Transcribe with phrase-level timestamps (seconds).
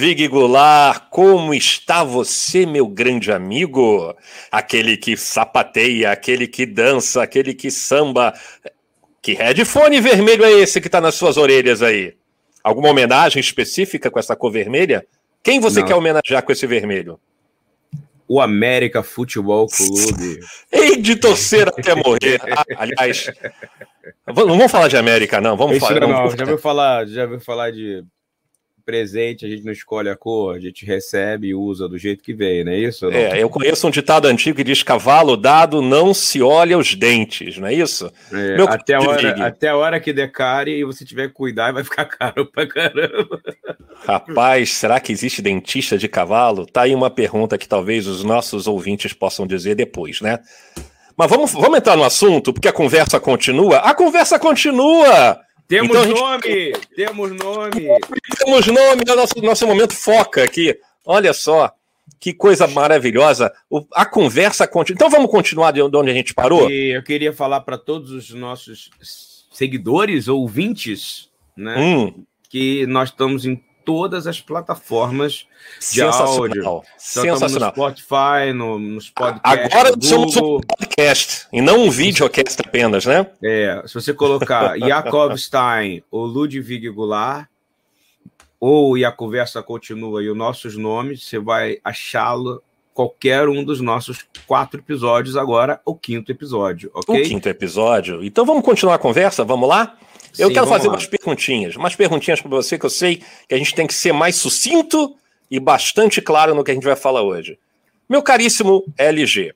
[0.00, 4.16] Vig Goulart, como está você, meu grande amigo?
[4.50, 8.32] Aquele que sapateia, aquele que dança, aquele que samba.
[9.20, 12.14] Que headphone vermelho é esse que está nas suas orelhas aí?
[12.64, 15.06] Alguma homenagem específica com essa cor vermelha?
[15.42, 15.86] Quem você Não.
[15.86, 17.20] quer homenagear com esse vermelho?
[18.26, 20.40] O América Futebol Clube.
[20.72, 22.40] Ei, de torcer até morrer.
[22.56, 23.30] Ah, aliás,
[24.26, 25.58] não vamos falar de América, não.
[25.58, 26.00] Vamos falar.
[26.00, 28.02] Não, não, já ouviu falar, já ouviu falar de
[28.90, 32.34] presente, a gente não escolhe a cor, a gente recebe e usa do jeito que
[32.34, 33.08] veio, não é isso?
[33.08, 33.16] Não?
[33.16, 37.56] É, eu conheço um ditado antigo que diz: cavalo dado não se olha os dentes,
[37.56, 38.12] não é isso?
[38.32, 41.84] É, até, a hora, até a hora que decare e você tiver que cuidar, vai
[41.84, 43.40] ficar caro pra caramba.
[44.04, 46.66] Rapaz, será que existe dentista de cavalo?
[46.66, 50.40] Tá aí uma pergunta que talvez os nossos ouvintes possam dizer depois, né?
[51.16, 53.76] Mas vamos, vamos entrar no assunto, porque a conversa continua.
[53.78, 55.38] A conversa continua!
[55.70, 56.42] Temos então, nome!
[56.42, 56.88] Gente...
[56.96, 57.88] Temos nome!
[58.36, 60.76] Temos nome, é o nosso, nosso momento foca aqui.
[61.06, 61.72] Olha só,
[62.18, 63.52] que coisa maravilhosa.
[63.70, 64.96] O, a conversa continua.
[64.96, 66.68] Então vamos continuar de onde a gente parou?
[66.68, 68.90] E eu queria falar para todos os nossos
[69.52, 71.78] seguidores, ouvintes, né?
[71.78, 72.24] Hum.
[72.48, 75.48] Que nós estamos em todas as plataformas
[75.90, 76.84] de áudio.
[76.96, 77.72] Sensacional.
[77.76, 79.74] No Spotify, no, nos podcasts.
[79.74, 83.26] Agora no somos um podcast e não um videocast apenas, né?
[83.42, 87.48] É, se você colocar Jacob Stein ou Ludwig Goulart,
[88.60, 92.62] ou E a Conversa Continua e os nossos nomes, você vai achá-lo
[92.94, 97.22] qualquer um dos nossos quatro episódios agora, o quinto episódio, ok?
[97.22, 98.22] O quinto episódio.
[98.22, 99.44] Então vamos continuar a conversa?
[99.44, 99.96] Vamos lá?
[100.38, 100.94] Eu Sim, quero fazer lá.
[100.94, 104.12] umas perguntinhas, umas perguntinhas para você que eu sei que a gente tem que ser
[104.12, 105.16] mais sucinto
[105.50, 107.58] e bastante claro no que a gente vai falar hoje.
[108.08, 109.54] Meu caríssimo LG,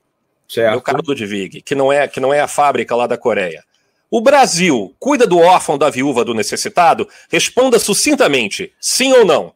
[0.48, 0.70] certo.
[0.70, 3.62] meu caro Ludwig, que não é que não é a fábrica lá da Coreia.
[4.10, 7.08] O Brasil cuida do órfão, da viúva, do necessitado?
[7.28, 9.52] Responda sucintamente, sim ou não?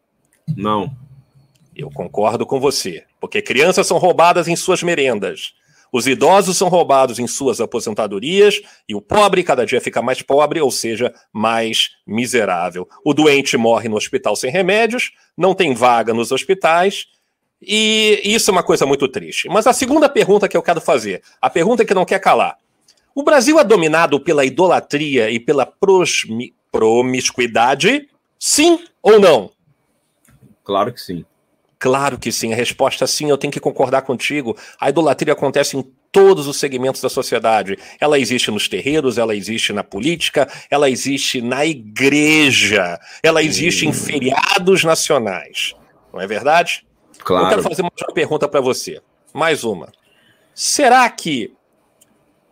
[0.56, 0.90] Não.
[1.76, 5.54] Eu concordo com você, porque crianças são roubadas em suas merendas.
[5.92, 10.60] Os idosos são roubados em suas aposentadorias e o pobre cada dia fica mais pobre,
[10.60, 12.88] ou seja, mais miserável.
[13.04, 17.06] O doente morre no hospital sem remédios, não tem vaga nos hospitais.
[17.60, 19.48] E isso é uma coisa muito triste.
[19.48, 22.56] Mas a segunda pergunta que eu quero fazer, a pergunta que não quer calar.
[23.14, 25.66] O Brasil é dominado pela idolatria e pela
[26.70, 28.08] promiscuidade?
[28.38, 29.50] Sim ou não?
[30.62, 31.24] Claro que sim.
[31.78, 34.56] Claro que sim, a resposta é sim, eu tenho que concordar contigo.
[34.80, 37.78] A idolatria acontece em todos os segmentos da sociedade.
[38.00, 43.90] Ela existe nos terreiros, ela existe na política, ela existe na igreja, ela existe hum.
[43.90, 45.74] em feriados nacionais.
[46.12, 46.84] Não é verdade?
[47.20, 47.44] Claro.
[47.44, 49.00] Eu quero fazer uma pergunta para você.
[49.32, 49.92] Mais uma.
[50.54, 51.52] Será que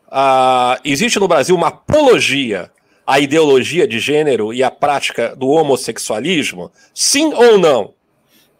[0.06, 2.70] uh, existe no Brasil uma apologia
[3.04, 6.70] à ideologia de gênero e à prática do homossexualismo?
[6.94, 7.95] Sim ou não?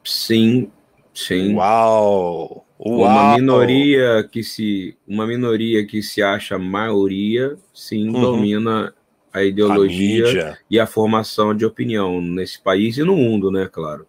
[0.07, 0.71] Sim,
[1.13, 1.55] sim.
[1.55, 2.65] Uau!
[2.79, 3.01] Uau.
[3.01, 8.21] Uma minoria que se uma minoria que se acha maioria, sim, uhum.
[8.21, 8.95] domina
[9.33, 14.07] a ideologia a e a formação de opinião nesse país e no mundo, né, claro.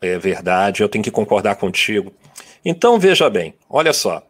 [0.00, 2.12] É verdade, eu tenho que concordar contigo.
[2.64, 4.22] Então, veja bem, olha só.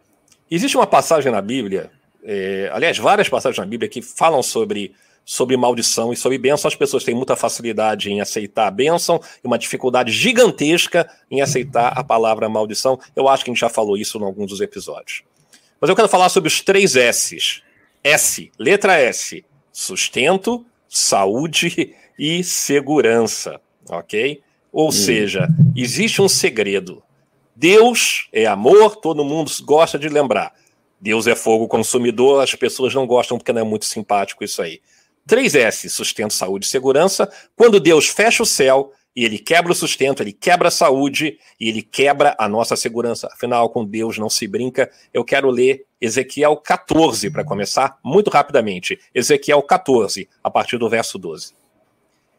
[0.50, 1.90] Existe uma passagem na Bíblia,
[2.24, 4.92] é, aliás, várias passagens na Bíblia que falam sobre
[5.26, 6.68] sobre maldição e sobre bênção.
[6.68, 11.88] As pessoas têm muita facilidade em aceitar a bênção e uma dificuldade gigantesca em aceitar
[11.88, 12.98] a palavra maldição.
[13.14, 15.24] Eu acho que a gente já falou isso em alguns dos episódios.
[15.80, 17.62] Mas eu quero falar sobre os três S's.
[18.04, 24.40] S, letra S, sustento, saúde e segurança, ok?
[24.72, 24.92] Ou hum.
[24.92, 27.02] seja, existe um segredo.
[27.54, 30.54] Deus é amor, todo mundo gosta de lembrar.
[31.00, 34.80] Deus é fogo consumidor, as pessoas não gostam porque não é muito simpático isso aí.
[35.28, 37.30] 3S, sustento, saúde e segurança.
[37.56, 41.68] Quando Deus fecha o céu e ele quebra o sustento, ele quebra a saúde e
[41.68, 43.28] ele quebra a nossa segurança.
[43.32, 44.90] Afinal, com Deus não se brinca.
[45.12, 48.98] Eu quero ler Ezequiel 14 para começar muito rapidamente.
[49.14, 51.54] Ezequiel 14, a partir do verso 12.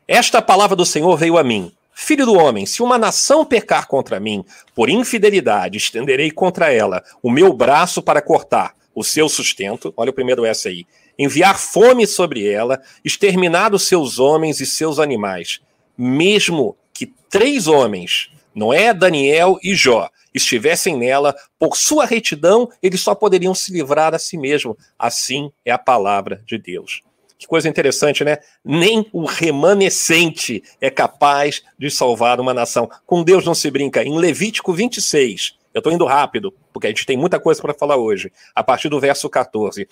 [0.07, 1.71] Esta palavra do Senhor veio a mim.
[1.99, 4.45] Filho do homem, se uma nação pecar contra mim,
[4.75, 9.91] por infidelidade, estenderei contra ela o meu braço para cortar o seu sustento.
[9.97, 10.85] Olha o primeiro S aí
[11.17, 15.59] enviar fome sobre ela, exterminar os seus homens e seus animais.
[15.97, 23.15] Mesmo que três homens, Noé, Daniel e Jó, estivessem nela, por sua retidão, eles só
[23.15, 24.77] poderiam se livrar a si mesmo.
[24.97, 27.01] Assim é a palavra de Deus.
[27.37, 28.39] Que coisa interessante, né?
[28.65, 32.89] Nem o remanescente é capaz de salvar uma nação.
[33.05, 34.03] Com Deus não se brinca.
[34.03, 37.97] Em Levítico 26, eu estou indo rápido, porque a gente tem muita coisa para falar
[37.97, 39.87] hoje, a partir do verso 14.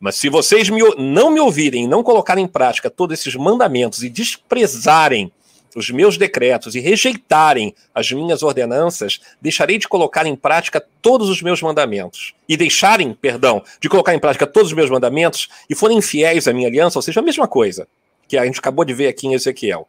[0.00, 4.08] Mas se vocês me, não me ouvirem, não colocarem em prática todos esses mandamentos e
[4.08, 5.32] desprezarem
[5.74, 11.42] os meus decretos e rejeitarem as minhas ordenanças, deixarei de colocar em prática todos os
[11.42, 12.34] meus mandamentos.
[12.48, 16.52] E deixarem, perdão, de colocar em prática todos os meus mandamentos e forem infiéis à
[16.52, 17.86] minha aliança, ou seja, a mesma coisa
[18.26, 19.88] que a gente acabou de ver aqui em Ezequiel.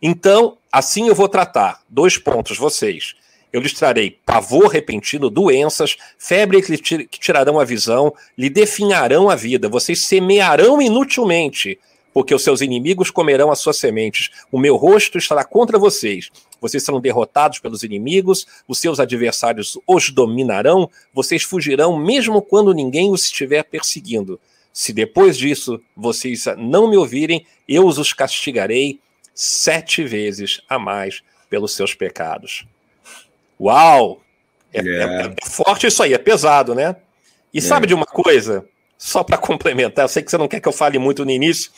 [0.00, 3.14] Então, assim eu vou tratar, dois pontos, vocês.
[3.52, 9.68] Eu lhes trarei pavor repentino, doenças, febre que tirarão a visão, lhe definharão a vida,
[9.68, 11.78] vocês semearão inutilmente,
[12.12, 14.30] porque os seus inimigos comerão as suas sementes.
[14.52, 16.30] O meu rosto estará contra vocês.
[16.60, 23.10] Vocês serão derrotados pelos inimigos, os seus adversários os dominarão, vocês fugirão mesmo quando ninguém
[23.10, 24.40] os estiver perseguindo.
[24.72, 28.98] Se depois disso vocês não me ouvirem, eu os castigarei
[29.34, 32.66] sete vezes a mais pelos seus pecados.
[33.60, 34.20] Uau!
[34.72, 36.96] É, é, é forte isso aí, é pesado, né?
[37.52, 38.64] E sabe de uma coisa?
[38.96, 41.70] Só para complementar, eu sei que você não quer que eu fale muito no início,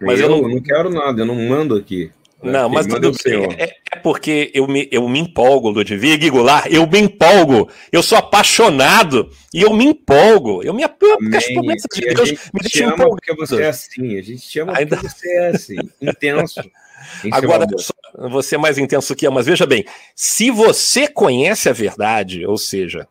[0.00, 0.48] mas eu, eu não...
[0.48, 2.12] não quero nada, eu não mando aqui.
[2.42, 3.46] Não, mas tudo bem.
[3.58, 7.68] É, é, porque eu me, eu me empolgo, Ludwig Goulart, eu me empolgo.
[7.90, 10.62] Eu sou apaixonado e eu me empolgo.
[10.62, 13.10] Eu me apego porque as promessas de Deus me deixam empolgado.
[13.10, 14.16] porque você é assim.
[14.16, 14.96] A gente te ama Ainda...
[14.96, 16.60] porque você é assim, intenso.
[17.32, 17.66] Agora,
[18.30, 19.84] você é mais intenso que eu, mas veja bem,
[20.14, 23.06] se você conhece a verdade, ou seja,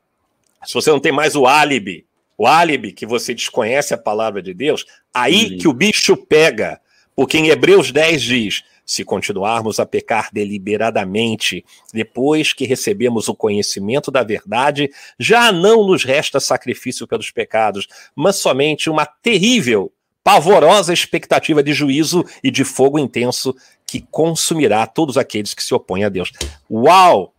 [0.65, 2.05] se você não tem mais o álibi,
[2.37, 5.57] o álibi que você desconhece a palavra de Deus, aí Sim.
[5.57, 6.79] que o bicho pega.
[7.15, 14.09] Porque em Hebreus 10 diz: se continuarmos a pecar deliberadamente, depois que recebemos o conhecimento
[14.09, 19.91] da verdade, já não nos resta sacrifício pelos pecados, mas somente uma terrível,
[20.23, 23.53] pavorosa expectativa de juízo e de fogo intenso
[23.87, 26.31] que consumirá todos aqueles que se opõem a Deus.
[26.69, 27.33] Uau!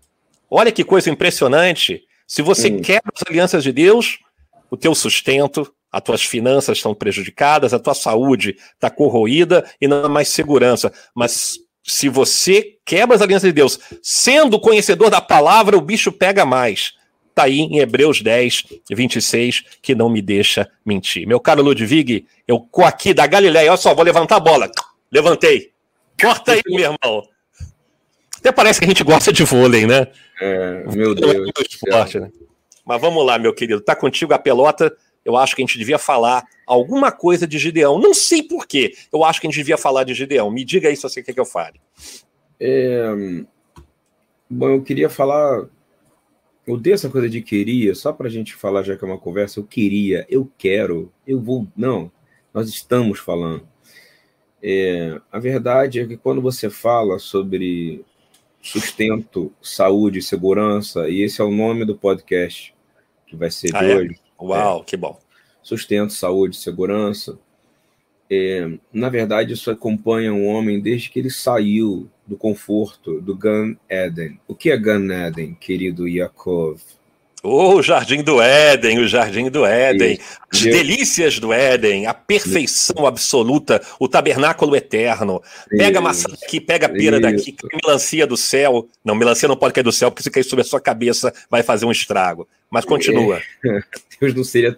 [0.50, 2.02] Olha que coisa impressionante!
[2.26, 2.80] Se você hum.
[2.80, 4.18] quebra as alianças de Deus,
[4.70, 10.04] o teu sustento, as tuas finanças estão prejudicadas, a tua saúde está corroída e não
[10.04, 10.92] há mais segurança.
[11.14, 16.44] Mas se você quebra as alianças de Deus, sendo conhecedor da palavra, o bicho pega
[16.44, 16.92] mais.
[17.30, 21.26] Está aí em Hebreus 10, 26, que não me deixa mentir.
[21.26, 24.70] Meu caro Ludwig, eu aqui da Galileia, olha só, vou levantar a bola.
[25.10, 25.72] Levantei.
[26.20, 27.28] Corta aí, meu irmão.
[28.38, 30.06] Até parece que a gente gosta de vôlei, né?
[30.40, 31.50] É, meu Deus.
[31.58, 32.30] É esporte, né?
[32.84, 33.80] Mas vamos lá, meu querido.
[33.80, 34.94] Tá contigo a pelota.
[35.24, 37.98] Eu acho que a gente devia falar alguma coisa de Gideão.
[37.98, 38.94] Não sei porquê.
[39.12, 40.50] Eu acho que a gente devia falar de Gideão.
[40.50, 41.80] Me diga aí se você quer que eu fale.
[42.58, 43.08] É...
[44.48, 45.68] Bom, eu queria falar.
[46.66, 49.18] Eu dei essa coisa de queria, só para a gente falar, já que é uma
[49.18, 49.60] conversa.
[49.60, 51.66] Eu queria, eu quero, eu vou.
[51.76, 52.10] Não,
[52.52, 53.66] nós estamos falando.
[54.62, 58.04] É, a verdade é que quando você fala sobre
[58.60, 62.74] sustento, saúde e segurança, e esse é o nome do podcast
[63.26, 63.96] que vai ser ah, de é?
[63.96, 64.20] hoje.
[64.40, 65.18] Uau, é, que bom.
[65.62, 67.38] Sustento, saúde, segurança.
[68.30, 73.76] É, na verdade, isso acompanha um homem desde que ele saiu do conforto do Gan
[73.88, 74.38] Eden.
[74.46, 76.80] O que é Gan Eden, querido Yaakov?
[77.42, 80.18] O Jardim do Éden, o Jardim do Éden,
[80.52, 85.40] as delícias do Éden, a perfeição absoluta, o tabernáculo eterno.
[85.68, 87.54] Pega a maçã daqui, pega a pera daqui,
[87.84, 88.88] melancia do céu.
[89.04, 91.62] Não, melancia não pode cair do céu, porque se cair sobre a sua cabeça vai
[91.62, 92.48] fazer um estrago.
[92.70, 93.40] Mas continua.
[94.20, 94.76] Deus não seria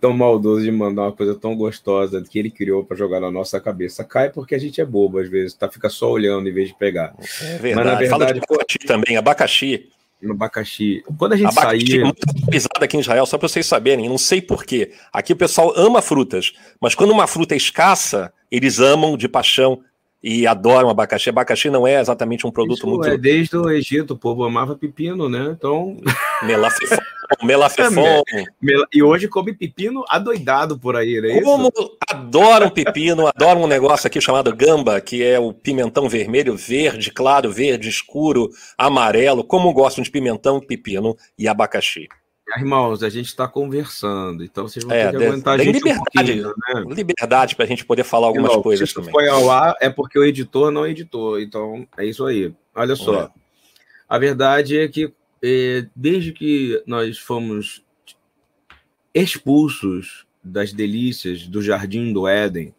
[0.00, 3.60] tão maldoso de mandar uma coisa tão gostosa que ele criou para jogar na nossa
[3.60, 4.02] cabeça.
[4.02, 5.68] Cai porque a gente é bobo às vezes, tá?
[5.68, 7.14] Fica só olhando em vez de pegar.
[7.42, 7.74] É verdade.
[7.74, 9.90] Mas, na verdade Fala de abacaxi também, abacaxi
[10.22, 11.02] no abacaxi.
[11.18, 12.00] Quando a gente abacaxi saía.
[12.00, 14.92] É muito valorizado aqui em Israel, só para vocês saberem, não sei porquê.
[15.12, 19.80] Aqui o pessoal ama frutas, mas quando uma fruta é escassa, eles amam de paixão
[20.22, 21.28] e adoram abacaxi.
[21.28, 23.06] Abacaxi não é exatamente um produto Isso muito.
[23.06, 25.54] É desde o Egito, o povo amava pepino, né?
[25.56, 25.96] Então.
[26.44, 26.96] Melafefon.
[27.42, 28.22] Melafefon.
[28.92, 31.40] e hoje come pepino adoidado por aí, né?
[31.40, 31.96] Como isso?
[32.08, 37.50] adoram pepino, adoram um negócio aqui chamado gamba, que é o pimentão vermelho, verde, claro,
[37.50, 39.44] verde, escuro, amarelo.
[39.44, 42.08] Como gostam de pimentão, pepino e abacaxi.
[42.56, 46.44] Irmãos, a gente está conversando, então vocês vão é, ter que aguentar a gente liberdade,
[46.44, 46.94] um né?
[46.94, 49.10] Liberdade para a gente poder falar algumas Irmão, coisas se também.
[49.10, 52.52] Foi ao ar, é porque o editor não editou, então é isso aí.
[52.74, 53.30] Olha só, é.
[54.08, 55.12] a verdade é que é,
[55.94, 57.84] desde que nós fomos
[59.14, 62.74] expulsos das delícias do Jardim do Éden,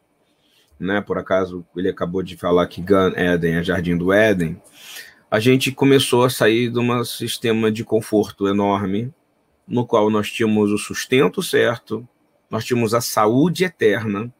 [0.79, 1.01] né?
[1.01, 4.62] Por acaso ele acabou de falar que Gan Éden é Jardim do Éden,
[5.29, 9.13] a gente começou a sair de um sistema de conforto enorme
[9.67, 12.08] no qual nós tínhamos o sustento certo,
[12.50, 14.32] nós tínhamos a saúde eterna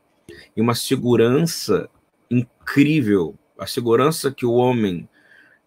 [0.56, 1.90] e uma segurança
[2.30, 3.36] incrível.
[3.58, 5.08] A segurança que o homem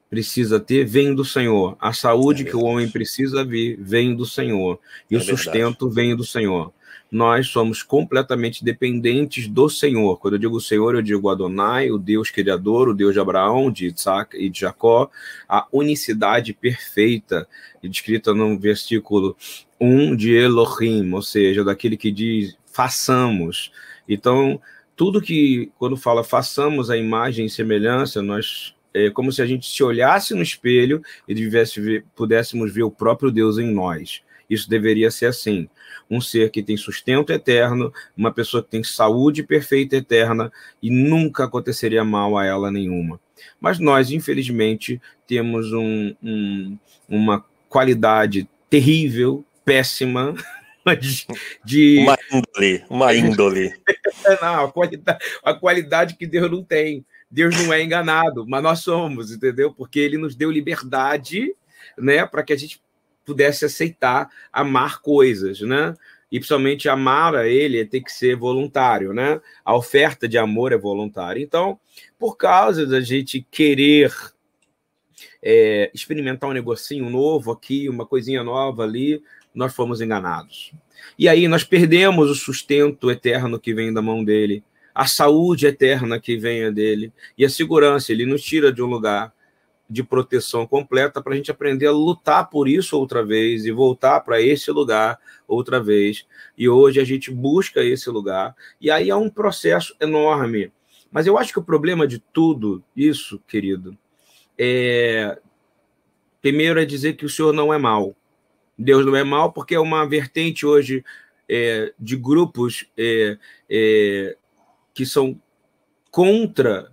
[0.09, 1.77] precisa ter vem do Senhor.
[1.81, 4.79] A saúde é que o homem precisa vir vem do Senhor.
[5.11, 5.95] E é o sustento verdade.
[5.95, 6.73] vem do Senhor.
[7.11, 10.19] nós somos completamente dependentes do Senhor.
[10.19, 13.87] Quando eu digo Senhor, eu digo Adonai, o Deus criador, o Deus de Abraão, de
[13.87, 15.09] Isaac e de Jacó,
[15.49, 17.47] a unicidade perfeita,
[17.83, 19.37] descrita no versículo
[19.81, 23.71] 1 de Elohim, ou seja, daquele que diz façamos.
[24.09, 24.61] Então,
[24.95, 29.69] tudo que, quando fala façamos a imagem e semelhança, nós é como se a gente
[29.69, 34.23] se olhasse no espelho e pudéssemos ver o próprio Deus em nós.
[34.49, 35.69] Isso deveria ser assim.
[36.09, 41.45] Um ser que tem sustento eterno, uma pessoa que tem saúde perfeita eterna e nunca
[41.45, 43.21] aconteceria mal a ela nenhuma.
[43.61, 50.35] Mas nós, infelizmente, temos um, um, uma qualidade terrível, péssima,
[51.01, 51.27] de,
[51.65, 51.99] de...
[51.99, 53.75] Uma índole, uma índole.
[54.41, 57.05] não, a qualidade, a qualidade que Deus não tem.
[57.31, 59.73] Deus não é enganado, mas nós somos, entendeu?
[59.73, 61.55] Porque ele nos deu liberdade,
[61.99, 62.81] né, para que a gente
[63.25, 65.95] pudesse aceitar amar coisas, né?
[66.31, 69.41] E principalmente amar a ele tem que ser voluntário, né?
[69.65, 71.43] A oferta de amor é voluntária.
[71.43, 71.79] Então,
[72.19, 74.13] por causa da gente querer
[75.43, 79.23] é, experimentar um negocinho novo aqui, uma coisinha nova ali,
[79.55, 80.73] nós fomos enganados.
[81.19, 84.63] E aí nós perdemos o sustento eterno que vem da mão dele,
[84.97, 88.13] a saúde eterna que vem dele e a segurança.
[88.13, 89.31] Ele nos tira de um lugar
[89.89, 94.21] de proteção completa para a gente aprender a lutar por isso outra vez e voltar
[94.21, 96.27] para esse lugar outra vez.
[96.57, 98.57] E hoje a gente busca esse lugar.
[98.81, 100.73] E aí é um processo enorme.
[101.13, 103.97] Mas eu acho que o problema de tudo isso, querido,
[104.59, 105.39] é.
[106.41, 108.17] Primeiro é dizer que o Senhor não é mal.
[108.79, 111.05] Deus não é mal, porque é uma vertente hoje
[111.47, 113.37] é, de grupos é,
[113.69, 114.37] é,
[114.97, 115.39] que são
[116.11, 116.91] contra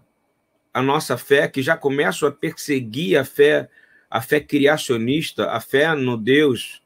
[0.74, 3.70] a nossa fé, que já começam a perseguir a fé,
[4.10, 6.84] a fé criacionista, a fé no Deus,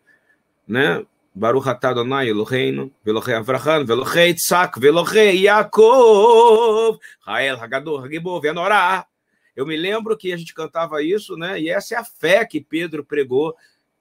[0.67, 1.03] né?
[1.33, 9.07] Baruch Adonai Eloheinu, Velohei Avraham, Velohei Yitzhak, Velohei Yaakov, Rael Hagador, Hagibor, Venorá.
[9.55, 11.59] Eu me lembro que a gente cantava isso, né?
[11.59, 13.55] E essa é a fé que Pedro pregou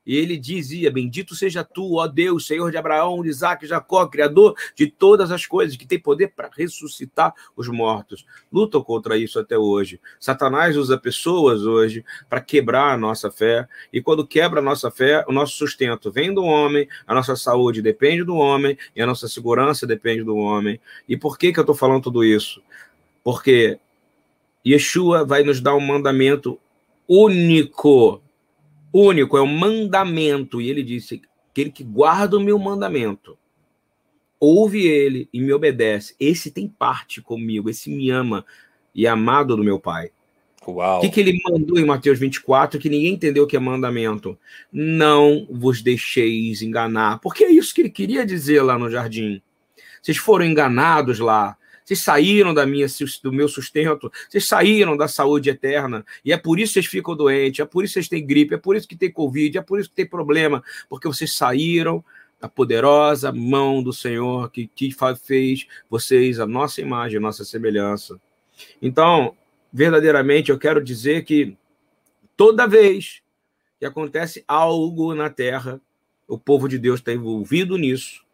[0.06, 4.54] e ele dizia: Bendito seja tu, ó Deus, Senhor de Abraão, de Isaac, Jacó, Criador
[4.74, 8.24] de todas as coisas, que tem poder para ressuscitar os mortos.
[8.52, 10.00] Lutam contra isso até hoje.
[10.20, 15.24] Satanás usa pessoas hoje para quebrar a nossa fé, e quando quebra a nossa fé,
[15.26, 19.28] o nosso sustento vem do homem, a nossa saúde depende do homem, e a nossa
[19.28, 20.80] segurança depende do homem.
[21.08, 22.62] E por que, que eu estou falando tudo isso?
[23.24, 23.78] Porque
[24.64, 26.58] Yeshua vai nos dar um mandamento
[27.08, 28.20] único
[28.96, 30.60] único, é um mandamento.
[30.60, 33.38] E ele disse: aquele que guarda o meu mandamento,
[34.38, 36.14] ouve ele e me obedece.
[36.20, 38.44] Esse tem parte comigo, esse me ama
[38.94, 40.10] e é amado do meu Pai.
[40.66, 40.98] Uau.
[40.98, 44.36] O que, que ele mandou em Mateus 24 que ninguém entendeu o que é mandamento?
[44.72, 47.20] Não vos deixeis enganar.
[47.20, 49.40] Porque é isso que ele queria dizer lá no jardim.
[50.02, 51.56] Vocês foram enganados lá.
[51.86, 52.88] Vocês saíram da minha,
[53.22, 57.14] do meu sustento, vocês saíram da saúde eterna, e é por isso que vocês ficam
[57.14, 59.62] doentes, é por isso que vocês têm gripe, é por isso que tem Covid, é
[59.62, 62.04] por isso que tem problema, porque vocês saíram
[62.40, 64.90] da poderosa mão do Senhor que, que
[65.24, 68.20] fez vocês a nossa imagem, a nossa semelhança.
[68.82, 69.36] Então,
[69.72, 71.56] verdadeiramente, eu quero dizer que
[72.36, 73.22] toda vez
[73.78, 75.80] que acontece algo na terra,
[76.26, 78.24] o povo de Deus está envolvido nisso,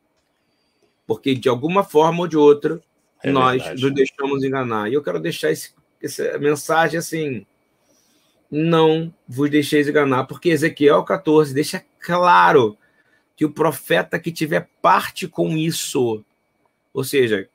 [1.07, 2.81] porque de alguma forma ou de outra,
[3.23, 3.83] é nós verdade.
[3.83, 4.91] nos deixamos enganar.
[4.91, 5.71] E eu quero deixar esse,
[6.03, 7.47] essa mensagem assim:
[8.51, 12.77] não vos deixeis enganar, porque Ezequiel 14 deixa claro
[13.37, 16.25] que o profeta que tiver parte com isso,
[16.93, 17.49] ou seja,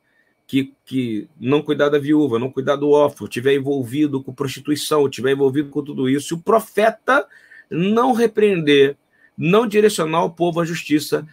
[0.48, 5.32] que, que não cuidar da viúva, não cuidar do órfão, tiver envolvido com prostituição, tiver
[5.32, 7.28] envolvido com tudo isso, se o profeta
[7.70, 8.98] não repreender,
[9.38, 11.28] não direcionar o povo à justiça,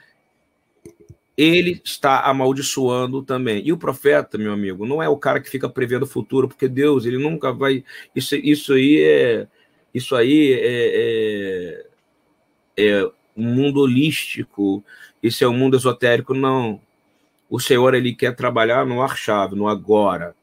[1.37, 3.63] ele está amaldiçoando também.
[3.67, 6.69] E o profeta, meu amigo, não é o cara que fica prevendo o futuro, porque
[6.69, 7.85] Deus, ele nunca vai.
[8.15, 9.49] Isso, isso aí é.
[9.93, 11.87] Isso aí é,
[12.77, 14.85] é, é um mundo holístico,
[15.23, 16.81] isso é um mundo esotérico, não.
[17.49, 20.35] O Senhor, ele quer trabalhar no ar-chave, no agora.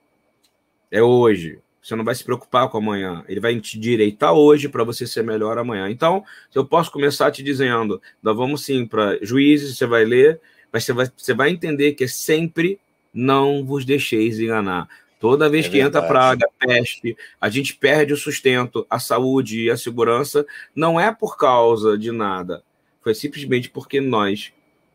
[0.89, 1.60] É hoje.
[1.81, 3.25] Você não vai se preocupar com amanhã.
[3.27, 5.89] Ele vai te direitar hoje para você ser melhor amanhã.
[5.89, 10.39] Então, eu posso começar te dizendo, nós vamos sim para juízes, você vai ler,
[10.72, 12.80] mas você vai, você vai entender que é sempre
[13.13, 14.88] não vos deixeis enganar.
[15.20, 15.98] Toda vez é que verdade.
[15.98, 21.13] entra praga, peste, a gente perde o sustento, a saúde e a segurança, não é
[21.13, 22.63] por causa de nada.
[23.04, 24.51] Foi simplesmente porque nós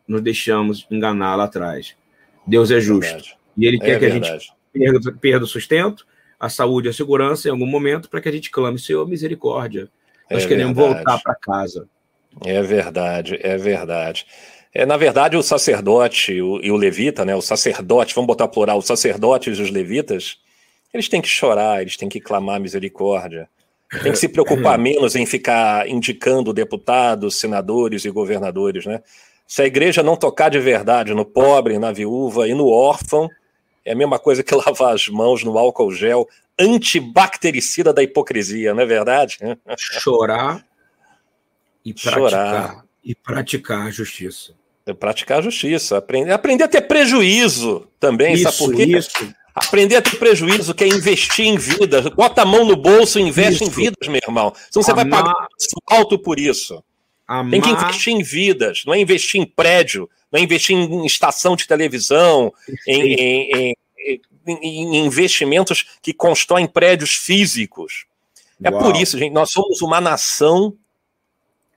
[0.06, 1.94] nos deixamos enganar lá atrás.
[2.46, 3.30] Deus é justo.
[3.30, 4.30] É e Ele quer é que verdade.
[4.30, 6.06] a gente perda, perda o sustento,
[6.38, 9.88] a saúde e a segurança em algum momento para que a gente clame, Senhor, misericórdia.
[10.30, 11.04] Nós é queremos verdade.
[11.04, 11.88] voltar para casa.
[12.44, 14.26] É verdade, é verdade.
[14.78, 18.76] É, na verdade, o sacerdote o, e o levita, né, o sacerdote, vamos botar plural,
[18.76, 20.38] os sacerdotes e os levitas,
[20.92, 23.48] eles têm que chorar, eles têm que clamar misericórdia.
[24.02, 29.02] Tem que se preocupar menos em ficar indicando deputados, senadores e governadores, né?
[29.46, 33.30] Se a igreja não tocar de verdade no pobre, na viúva e no órfão,
[33.82, 36.28] é a mesma coisa que lavar as mãos no álcool gel
[36.60, 39.38] antibactericida da hipocrisia, não é verdade?
[39.78, 40.62] Chorar
[41.82, 42.84] e praticar, Chorar.
[43.02, 44.52] E praticar a justiça.
[44.86, 48.84] É praticar a justiça, aprender, aprender a ter prejuízo também, isso, sabe por quê?
[48.96, 49.34] Isso.
[49.52, 52.06] Aprender a ter prejuízo, que é investir em vidas.
[52.10, 53.72] Bota a mão no bolso e investe isso.
[53.72, 54.52] em vidas, meu irmão.
[54.70, 55.08] Senão você Amar...
[55.08, 55.48] vai pagar
[55.88, 56.84] alto por isso.
[57.26, 57.50] Amar...
[57.50, 61.56] Tem que investir em vidas, não é investir em prédio, não é investir em estação
[61.56, 62.52] de televisão,
[62.86, 63.74] em, em,
[64.46, 68.04] em, em, investimentos que constroem prédios físicos.
[68.62, 68.82] É Uau.
[68.82, 70.76] por isso, gente, nós somos uma nação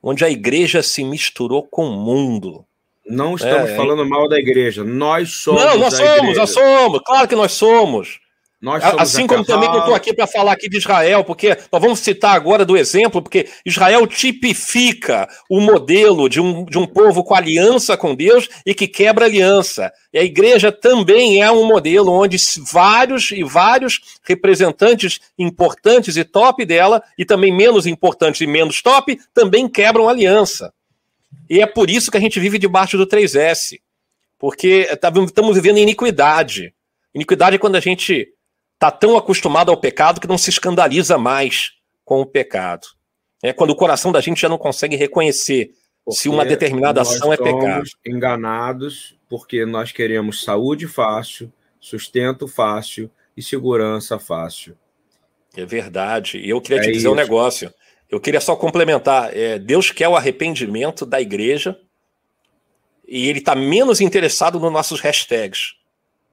[0.03, 2.65] onde a igreja se misturou com o mundo.
[3.09, 4.83] Não estamos é, falando mal da igreja.
[4.83, 5.63] Nós somos.
[5.63, 7.01] Não, nós somos, nós somos.
[7.05, 8.19] Claro que nós somos.
[8.61, 11.81] Nós somos assim como também eu estou aqui para falar aqui de Israel, porque nós
[11.81, 17.23] vamos citar agora do exemplo, porque Israel tipifica o modelo de um, de um povo
[17.23, 19.89] com aliança com Deus e que quebra aliança.
[20.11, 22.35] E a igreja também é um modelo onde
[22.69, 29.17] vários e vários representantes importantes e top dela, e também menos importantes e menos top,
[29.33, 30.73] também quebram aliança.
[31.49, 33.79] E é por isso que a gente vive debaixo do 3S.
[34.37, 36.73] Porque tá estamos vivendo iniquidade.
[37.13, 38.29] Iniquidade é quando a gente
[38.75, 41.71] está tão acostumado ao pecado que não se escandaliza mais
[42.05, 42.87] com o pecado.
[43.43, 45.71] É quando o coração da gente já não consegue reconhecer
[46.05, 47.83] porque se uma determinada ação é pecado.
[48.05, 54.77] enganados porque nós queremos saúde fácil, sustento fácil e segurança fácil.
[55.55, 56.37] É verdade.
[56.37, 57.11] E eu queria é te dizer isso.
[57.11, 57.73] um negócio.
[58.09, 59.35] Eu queria só complementar.
[59.35, 61.77] É, Deus quer o arrependimento da igreja
[63.07, 65.73] e ele está menos interessado nos nossos hashtags.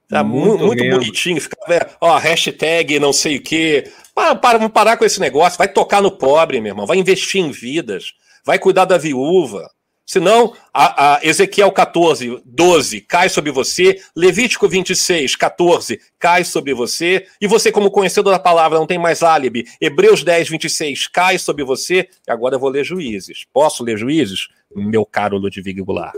[0.09, 1.57] Tá muito, muito bonitinho, fica,
[2.01, 3.91] ó, hashtag não sei o quê.
[4.15, 5.59] Para, para, vamos parar com esse negócio.
[5.59, 6.87] Vai tocar no pobre, meu irmão.
[6.87, 8.13] Vai investir em vidas.
[8.45, 9.69] Vai cuidar da viúva.
[10.07, 17.27] Senão, a, a Ezequiel 14, 12 cai sobre você, Levítico 26, 14 cai sobre você,
[17.41, 19.67] e você, como conhecedor da palavra, não tem mais álibi.
[19.81, 22.09] Hebreus 10, 26 cai sobre você.
[22.29, 23.45] Agora eu vou ler juízes.
[23.53, 24.47] Posso ler juízes?
[24.73, 26.15] Meu caro Ludwig Goulart.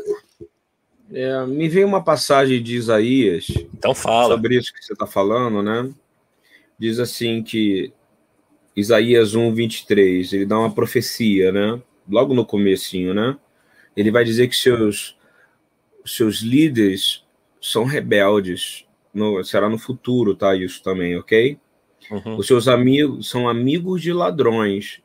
[1.11, 3.47] É, me veio uma passagem de Isaías.
[3.75, 4.35] Então fala.
[4.35, 5.91] Sobre isso que você está falando, né?
[6.79, 7.91] Diz assim que
[8.77, 11.81] Isaías 1, 23, ele dá uma profecia, né?
[12.07, 13.37] Logo no comecinho, né?
[13.99, 15.19] Ele vai dizer que seus,
[16.07, 17.25] seus líderes
[17.61, 18.87] são rebeldes.
[19.13, 20.55] No, será no futuro, tá?
[20.55, 21.59] Isso também, ok?
[22.09, 22.37] Uhum.
[22.37, 25.03] Os seus amigos são amigos de ladrões.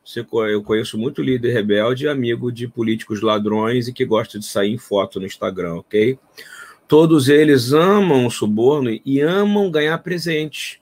[0.48, 4.78] Eu conheço muito líder rebelde, amigo de políticos ladrões e que gosta de sair em
[4.78, 6.16] foto no Instagram, ok?
[6.86, 10.80] Todos eles amam o suborno e amam ganhar presente.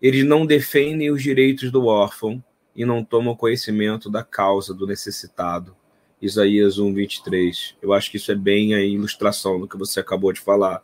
[0.00, 2.42] Eles não defendem os direitos do órfão
[2.74, 5.76] e não tomam conhecimento da causa do necessitado.
[6.24, 7.76] Isaías 1, 23.
[7.82, 10.82] Eu acho que isso é bem a ilustração do que você acabou de falar.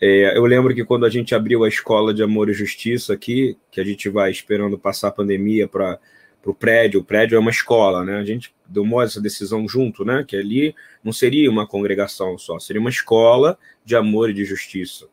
[0.00, 3.56] É, eu lembro que quando a gente abriu a escola de amor e justiça aqui,
[3.70, 5.98] que a gente vai esperando passar a pandemia para
[6.44, 8.18] o prédio, o prédio é uma escola, né?
[8.18, 10.24] A gente tomou essa decisão junto, né?
[10.26, 15.06] Que ali não seria uma congregação só, seria uma escola de amor e de justiça,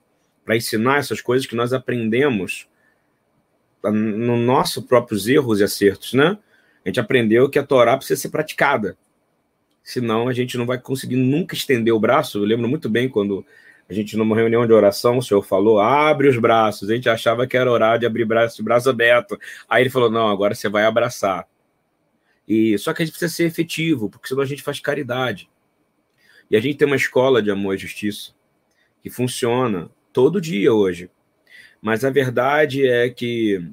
[0.43, 2.67] para ensinar essas coisas que nós aprendemos
[3.83, 6.37] no nosso próprios erros e acertos, né?
[6.83, 8.97] A gente aprendeu que a Torá precisa ser praticada,
[9.87, 12.39] senão a gente não vai conseguir nunca estender o braço.
[12.39, 13.45] Eu lembro muito bem quando
[13.89, 16.89] a gente, numa reunião de oração, o senhor falou: abre os braços.
[16.89, 19.39] A gente achava que era orar de abrir braço, braço aberto.
[19.67, 21.47] Aí ele falou: não, agora você vai abraçar.
[22.45, 25.49] E só que a gente precisa ser efetivo, porque senão a gente faz caridade.
[26.51, 28.33] E a gente tem uma escola de amor e justiça
[29.01, 31.09] que funciona todo dia hoje.
[31.81, 33.65] Mas a verdade é que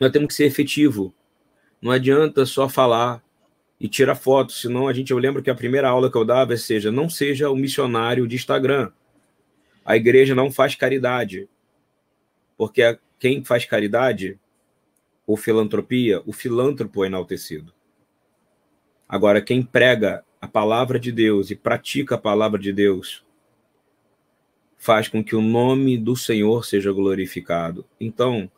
[0.00, 1.12] nós temos que ser efetivo.
[1.82, 3.22] Não adianta só falar
[3.80, 6.54] e tirar foto, senão a gente eu lembro que a primeira aula que eu dava
[6.54, 8.90] é seja não seja o missionário de Instagram
[9.88, 11.48] a igreja não faz caridade.
[12.58, 14.38] Porque quem faz caridade
[15.26, 17.72] ou filantropia, o filântropo é enaltecido.
[19.08, 23.24] Agora, quem prega a palavra de Deus e pratica a palavra de Deus,
[24.76, 27.86] faz com que o nome do Senhor seja glorificado.
[27.98, 28.50] Então,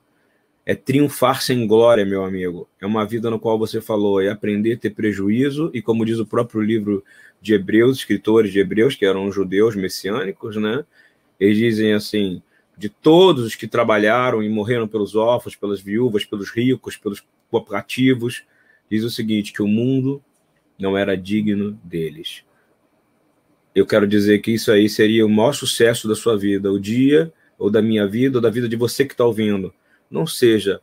[0.70, 2.68] é triunfar sem glória, meu amigo.
[2.80, 6.20] É uma vida no qual você falou, é aprender a ter prejuízo, e como diz
[6.20, 7.02] o próprio livro
[7.42, 10.84] de Hebreus, escritores de Hebreus, que eram judeus messiânicos, né?
[11.40, 12.40] Eles dizem assim:
[12.78, 18.44] de todos os que trabalharam e morreram pelos órfãos, pelas viúvas, pelos ricos, pelos cooperativos,
[18.88, 20.22] diz o seguinte: que o mundo
[20.78, 22.44] não era digno deles.
[23.74, 27.32] eu quero dizer que isso aí seria o maior sucesso da sua vida, o dia,
[27.58, 29.74] ou da minha vida, ou da vida de você que está ouvindo.
[30.10, 30.80] Não seja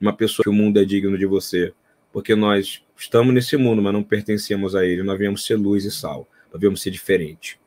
[0.00, 1.72] uma pessoa que o mundo é digno de você,
[2.12, 5.02] porque nós estamos nesse mundo, mas não pertencemos a ele.
[5.02, 7.58] Nós viemos ser luz e sal, nós viemos ser diferente.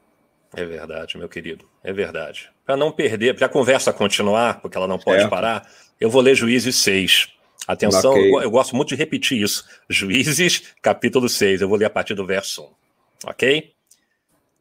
[0.55, 2.51] É verdade, meu querido, é verdade.
[2.65, 5.29] Para não perder, para a conversa continuar, porque ela não pode certo.
[5.29, 5.67] parar,
[5.99, 7.29] eu vou ler Juízes 6.
[7.67, 8.29] Atenção, okay.
[8.29, 9.65] eu, eu, gosto muito de repetir isso.
[9.89, 11.61] Juízes, capítulo 6.
[11.61, 13.29] Eu vou ler a partir do verso 1.
[13.29, 13.73] Ok?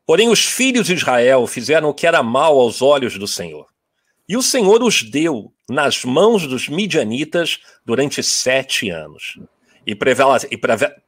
[0.06, 3.66] Porém, os filhos de Israel fizeram o que era mal aos olhos do Senhor.
[4.28, 9.38] E o Senhor os deu nas mãos dos midianitas durante sete anos.
[9.86, 9.96] E,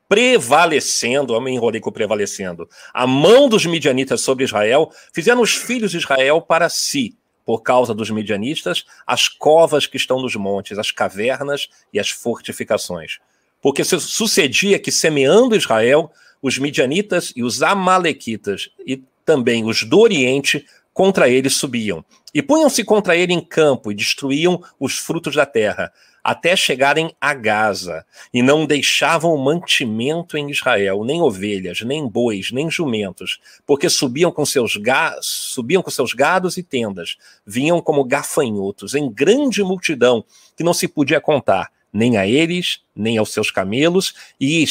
[0.09, 5.93] prevalecendo, eu me enrolei com prevalecendo, a mão dos midianitas sobre Israel, fizeram os filhos
[5.93, 10.91] de Israel para si, por causa dos midianistas, as covas que estão nos montes, as
[10.91, 13.19] cavernas e as fortificações.
[13.61, 16.11] Porque sucedia que, semeando Israel,
[16.43, 22.05] os midianitas e os amalequitas e também os do Oriente contra ele subiam.
[22.33, 27.35] E punham-se contra ele em campo e destruíam os frutos da terra, até chegarem a
[27.35, 34.33] Gaza, e não deixavam mantimento em Israel, nem ovelhas, nem bois, nem jumentos, porque subiam
[34.33, 40.25] com seus, ga subiam com seus gados e tendas, vinham como gafanhotos, em grande multidão,
[40.57, 44.65] que não se podia contar, nem a eles, nem aos seus camelos, e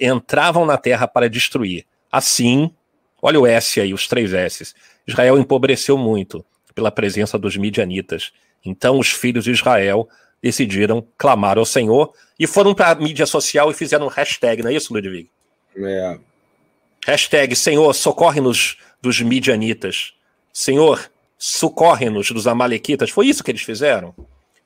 [0.00, 1.86] entravam na terra para destruir.
[2.10, 2.70] Assim,
[3.22, 4.74] olha o S aí, os três S.
[5.06, 8.32] Israel empobreceu muito pela presença dos midianitas.
[8.64, 10.08] Então os filhos de Israel
[10.42, 14.70] decidiram clamar ao Senhor e foram para a mídia social e fizeram um hashtag, não
[14.70, 15.30] é isso, Ludwig?
[15.76, 16.18] É.
[17.06, 20.12] Hashtag Senhor, socorre-nos dos midianitas.
[20.52, 23.10] Senhor, socorre-nos dos amalequitas.
[23.10, 24.14] Foi isso que eles fizeram?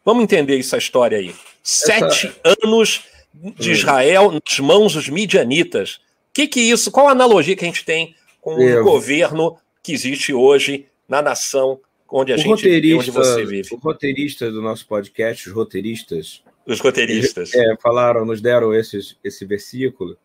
[0.05, 1.35] Vamos entender essa história aí.
[1.63, 5.97] Sete anos de Israel nas mãos dos midianitas.
[6.31, 6.91] O que que isso?
[6.91, 11.81] Qual a analogia que a gente tem com o governo que existe hoje na nação
[12.11, 13.75] onde a o gente onde você vive.
[13.75, 16.43] O roteirista do nosso podcast, os roteiristas.
[16.67, 17.55] Os roteiristas.
[17.55, 20.17] É, falaram, nos deram esses, esse versículo,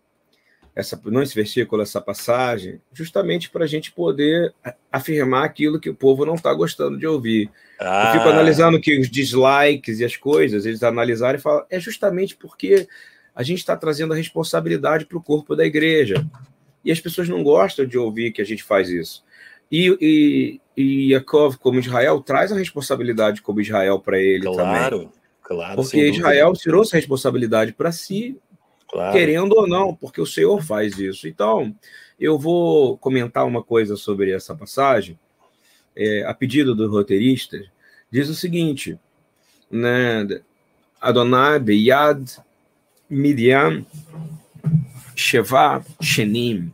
[0.76, 4.54] essa, não esse versículo, essa passagem, justamente para a gente poder
[4.92, 7.50] afirmar aquilo que o povo não está gostando de ouvir.
[7.80, 8.08] Ah.
[8.08, 12.36] Eu fico analisando que os dislikes e as coisas, eles analisaram e falam, é justamente
[12.36, 12.88] porque
[13.34, 16.26] a gente está trazendo a responsabilidade para o corpo da igreja.
[16.84, 19.24] E as pessoas não gostam de ouvir que a gente faz isso.
[19.72, 24.78] E, e, e Yaakov, como Israel, traz a responsabilidade como Israel para ele claro, também.
[24.78, 25.76] Claro, claro.
[25.76, 28.38] Porque Israel tirou essa responsabilidade para si,
[28.88, 29.14] claro.
[29.14, 31.28] querendo ou não, porque o Senhor faz isso.
[31.28, 31.76] Então,
[32.20, 35.20] eu vou comentar uma coisa sobre essa passagem,
[35.96, 37.58] é, a pedido do roteirista,
[38.12, 39.00] diz o seguinte,
[39.72, 40.42] né,
[41.00, 42.38] Adonai Beyad
[43.10, 43.86] Midian
[45.16, 46.74] Sheva Shenim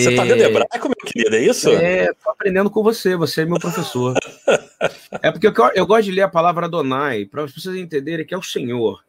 [0.00, 1.36] você está vendo hebraico, meu querido?
[1.36, 1.70] É isso?
[1.70, 4.14] É, tô aprendendo com você, você é meu professor.
[5.22, 8.38] é porque eu, eu, gosto de ler a palavra Adonai, para pessoas entenderem que é
[8.38, 9.04] o Senhor.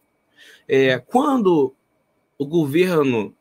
[0.67, 1.75] É, quando
[2.37, 3.35] o governo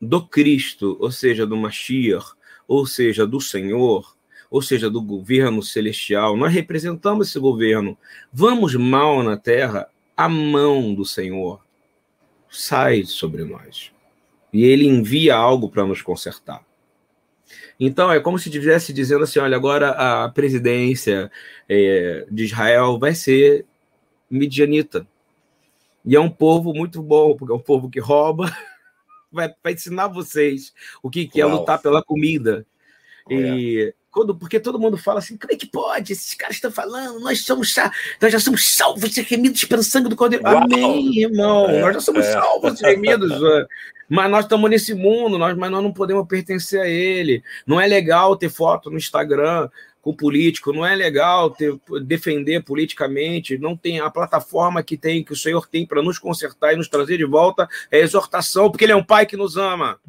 [0.00, 2.32] do Cristo, ou seja, do Mashiach,
[2.66, 4.16] ou seja, do Senhor,
[4.50, 7.96] ou seja, do governo celestial, nós representamos esse governo.
[8.32, 11.60] Vamos mal na terra, a mão do Senhor
[12.50, 13.92] sai sobre nós.
[14.52, 16.64] E ele envia algo para nos consertar.
[17.80, 21.32] Então, é como se estivesse dizendo assim: olha, agora a presidência
[21.66, 23.64] é, de Israel vai ser
[24.30, 25.06] midianita.
[26.04, 28.54] E é um povo muito bom, porque é um povo que rouba,
[29.32, 32.66] vai, vai ensinar vocês o que, que é lutar pela comida.
[33.28, 36.12] E quando, porque todo mundo fala assim, como é que pode?
[36.12, 37.74] Esses caras estão falando, nós somos
[38.20, 40.44] nós já somos salvos e remidos pelo sangue do Cordeiro.
[40.44, 40.64] Uau.
[40.64, 41.68] Amém, irmão.
[41.68, 42.32] É, nós já somos é.
[42.32, 43.30] salvos e remidos.
[44.10, 47.44] mas nós estamos nesse mundo, nós, mas nós não podemos pertencer a ele.
[47.64, 49.68] Não é legal ter foto no Instagram
[50.02, 55.32] com político, não é legal ter, defender politicamente, não tem a plataforma que tem, que
[55.32, 58.92] o Senhor tem para nos consertar e nos trazer de volta é exortação, porque Ele
[58.92, 60.00] é um Pai que nos ama.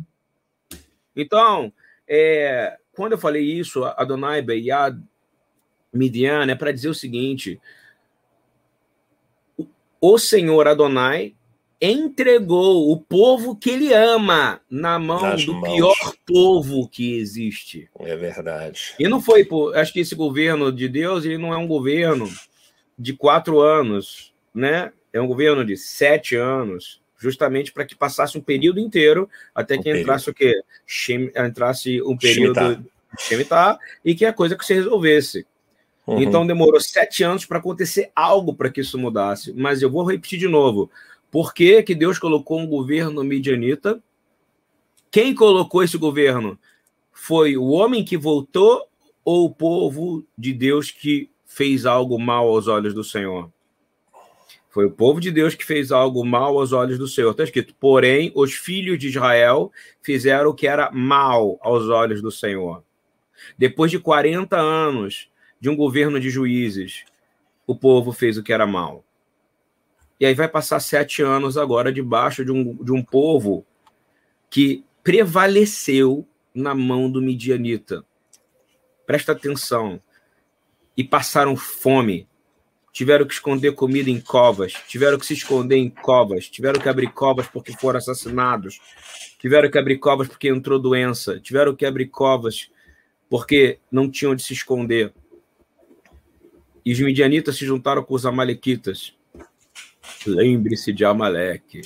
[1.16, 1.72] Então,
[2.08, 5.00] é, quando eu falei isso, Adonai Beyad
[5.94, 7.60] Midian, é para dizer o seguinte:
[10.00, 11.36] o Senhor Adonai
[11.82, 15.74] entregou o povo que ele ama na mão Nas do mãos.
[15.74, 17.90] pior povo que existe.
[18.00, 18.94] É verdade.
[19.00, 19.76] E não foi por.
[19.76, 22.30] Acho que esse governo de Deus ele não é um governo
[22.98, 24.94] de quatro anos, né?
[25.12, 29.78] É um governo de sete anos, justamente para que passasse um período inteiro até um
[29.78, 30.02] que período.
[30.02, 30.64] entrasse o quê?
[31.38, 32.84] entrasse um período
[33.20, 35.46] Shemitah e que a coisa que se resolvesse.
[36.08, 36.22] Uhum.
[36.22, 39.54] Então demorou sete anos para acontecer algo para que isso mudasse.
[39.54, 40.90] Mas eu vou repetir de novo.
[41.30, 44.02] Por que, que Deus colocou um governo midianita?
[45.12, 46.58] Quem colocou esse governo?
[47.12, 48.88] Foi o homem que voltou
[49.24, 53.52] ou o povo de Deus que fez algo mal aos olhos do Senhor?
[54.72, 57.32] Foi o povo de Deus que fez algo mal aos olhos do Senhor.
[57.32, 62.32] Está escrito: porém, os filhos de Israel fizeram o que era mal aos olhos do
[62.32, 62.82] Senhor.
[63.58, 65.30] Depois de 40 anos
[65.60, 67.04] de um governo de juízes,
[67.68, 69.04] o povo fez o que era mal.
[70.18, 73.66] E aí vai passar sete anos agora debaixo de um, de um povo
[74.50, 78.06] que prevaleceu na mão do midianita.
[79.06, 80.02] Presta atenção.
[80.96, 82.28] E passaram fome.
[82.92, 87.12] Tiveram que esconder comida em covas, tiveram que se esconder em covas, tiveram que abrir
[87.14, 88.82] covas porque foram assassinados,
[89.40, 92.70] tiveram que abrir covas porque entrou doença, tiveram que abrir covas
[93.30, 95.14] porque não tinham de se esconder.
[96.86, 99.14] E os midianitas se juntaram com os amalequitas.
[100.26, 101.82] Lembre-se de Amaleque.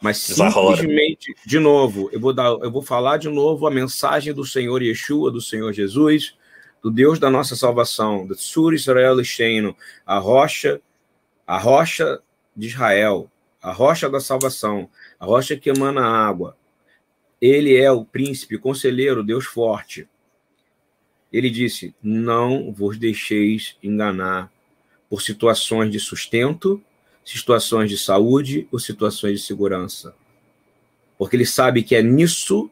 [0.00, 4.44] Mas simplesmente, de novo, eu vou dar, eu vou falar de novo a mensagem do
[4.44, 6.36] Senhor Yeshua, do Senhor Jesus,
[6.82, 10.80] do Deus da nossa salvação, do Sur Israel Lisheno, a rocha,
[11.46, 12.20] a rocha
[12.56, 13.30] de Israel,
[13.62, 16.56] a rocha da salvação, a rocha que emana água.
[17.40, 20.08] Ele é o príncipe, o conselheiro, Deus forte.
[21.32, 24.52] Ele disse: Não vos deixeis enganar
[25.08, 26.82] por situações de sustento,
[27.24, 30.14] situações de saúde ou situações de segurança.
[31.16, 32.68] Porque ele sabe que é nisso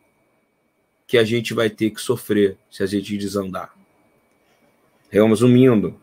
[1.06, 3.79] que a gente vai ter que sofrer se a gente desandar.
[5.10, 6.00] Resumindo,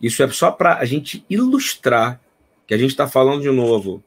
[0.00, 2.20] isso é só para a gente ilustrar
[2.66, 4.02] que a gente está falando de novo.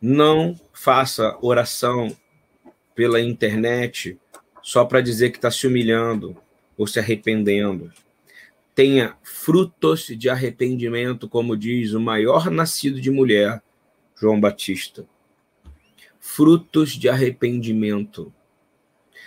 [0.00, 2.14] Não faça oração
[2.94, 4.18] pela internet
[4.62, 6.36] só para dizer que está se humilhando
[6.76, 7.92] ou se arrependendo.
[8.74, 13.62] Tenha frutos de arrependimento, como diz o maior nascido de mulher,
[14.18, 15.06] João Batista.
[16.18, 18.32] Frutos de arrependimento.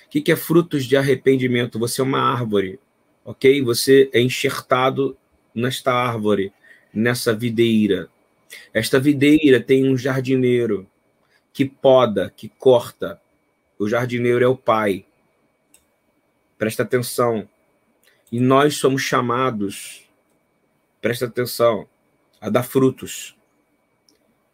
[0.06, 1.80] O que é frutos de arrependimento?
[1.80, 2.80] Você é uma árvore,
[3.30, 3.62] ok?
[3.62, 5.16] Você é enxertado
[5.54, 6.52] nesta árvore,
[6.92, 8.10] nessa videira.
[8.74, 10.90] Esta videira tem um jardineiro
[11.54, 13.22] que poda, que corta.
[13.78, 15.06] O jardineiro é o pai.
[16.58, 17.48] Presta atenção.
[18.32, 20.10] E nós somos chamados,
[21.00, 21.88] presta atenção,
[22.42, 23.36] a dar frutos.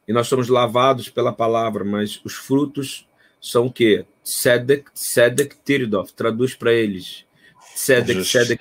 [0.05, 3.07] E nós somos lavados pela palavra, mas os frutos
[3.39, 4.05] são o quê?
[4.21, 7.25] Sedek, Sedek Tiridov, traduz para eles.
[7.75, 8.59] Sedek, Justi.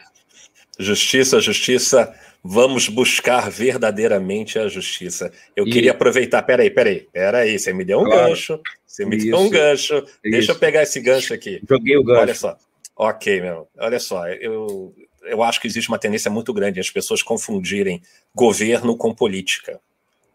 [0.78, 5.32] Justiça, justiça, vamos buscar verdadeiramente a justiça.
[5.54, 5.70] Eu e...
[5.70, 8.28] queria aproveitar, peraí, peraí, peraí, você me deu um claro.
[8.28, 9.26] gancho, você me Isso.
[9.26, 10.08] deu um gancho, Isso.
[10.24, 11.62] deixa eu pegar esse gancho aqui.
[11.68, 12.20] Joguei o gancho.
[12.20, 12.58] Olha só,
[12.96, 13.68] Ok, meu.
[13.78, 18.00] Olha só, eu, eu acho que existe uma tendência muito grande as pessoas confundirem
[18.34, 19.80] governo com política.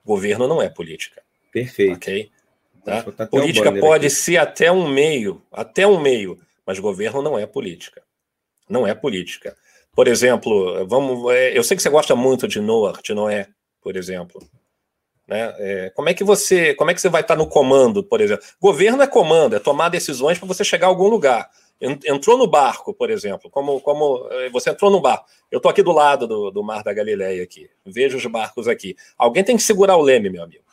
[0.05, 1.21] Governo não é política.
[1.51, 1.93] Perfeito.
[1.95, 2.29] Ok?
[2.83, 4.15] Tá política pode aqui.
[4.15, 8.01] ser até um meio, até um meio, mas governo não é política.
[8.69, 9.57] Não é política.
[9.93, 13.47] Por exemplo, vamos, é, eu sei que você gosta muito de Noah, de Noé,
[13.81, 14.41] por exemplo.
[15.27, 15.53] Né?
[15.57, 18.45] É, como é que você, como é que você vai estar no comando, por exemplo?
[18.61, 21.49] Governo é comando, é tomar decisões para você chegar a algum lugar
[21.81, 25.25] entrou no barco, por exemplo, como, como eh, você entrou no barco.
[25.49, 28.95] Eu estou aqui do lado do, do Mar da Galileia aqui, vejo os barcos aqui.
[29.17, 30.63] Alguém tem que segurar o leme, meu amigo.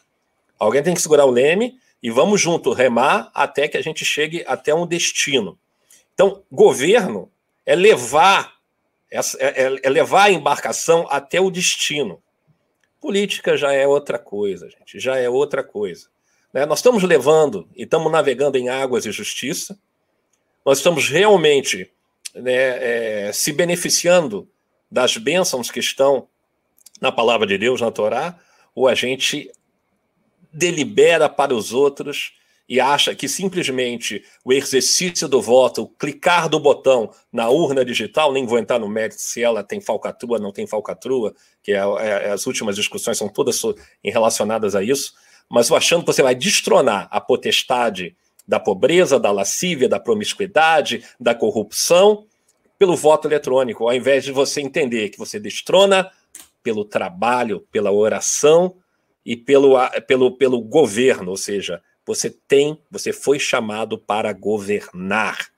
[0.59, 4.45] Alguém tem que segurar o leme e vamos junto remar até que a gente chegue
[4.47, 5.59] até um destino.
[6.13, 7.31] Então, governo
[7.67, 8.55] é levar
[9.11, 12.23] é, é, é levar a embarcação até o destino.
[13.01, 16.09] Política já é outra coisa, gente, já é outra coisa.
[16.53, 16.65] Né?
[16.65, 19.79] Nós estamos levando e estamos navegando em águas de justiça
[20.67, 21.89] nós estamos realmente
[22.35, 24.51] né, é, se beneficiando
[24.91, 26.27] das bênçãos que estão
[27.01, 28.37] na palavra de Deus, na Torá,
[28.75, 29.49] ou a gente
[30.53, 32.33] delibera para os outros
[32.69, 38.33] e acha que simplesmente o exercício do voto, o clicar do botão na urna digital,
[38.33, 42.31] nem vou entrar no mérito se ela tem falcatrua, não tem falcatrua, que é, é,
[42.31, 43.61] as últimas discussões são todas
[44.05, 45.15] relacionadas a isso,
[45.49, 51.35] mas achando que você vai destronar a potestade da pobreza, da lascívia, da promiscuidade, da
[51.35, 52.27] corrupção,
[52.79, 56.11] pelo voto eletrônico, ao invés de você entender que você destrona
[56.63, 58.77] pelo trabalho, pela oração
[59.25, 59.77] e pelo,
[60.07, 65.49] pelo, pelo governo, ou seja, você tem, você foi chamado para governar,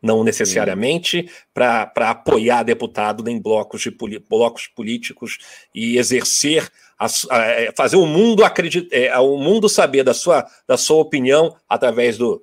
[0.00, 5.38] não necessariamente para apoiar deputado em blocos, de, blocos políticos
[5.74, 10.46] e exercer a, a, é, fazer o mundo acreditar, é, o mundo saber da sua,
[10.66, 12.42] da sua opinião através do.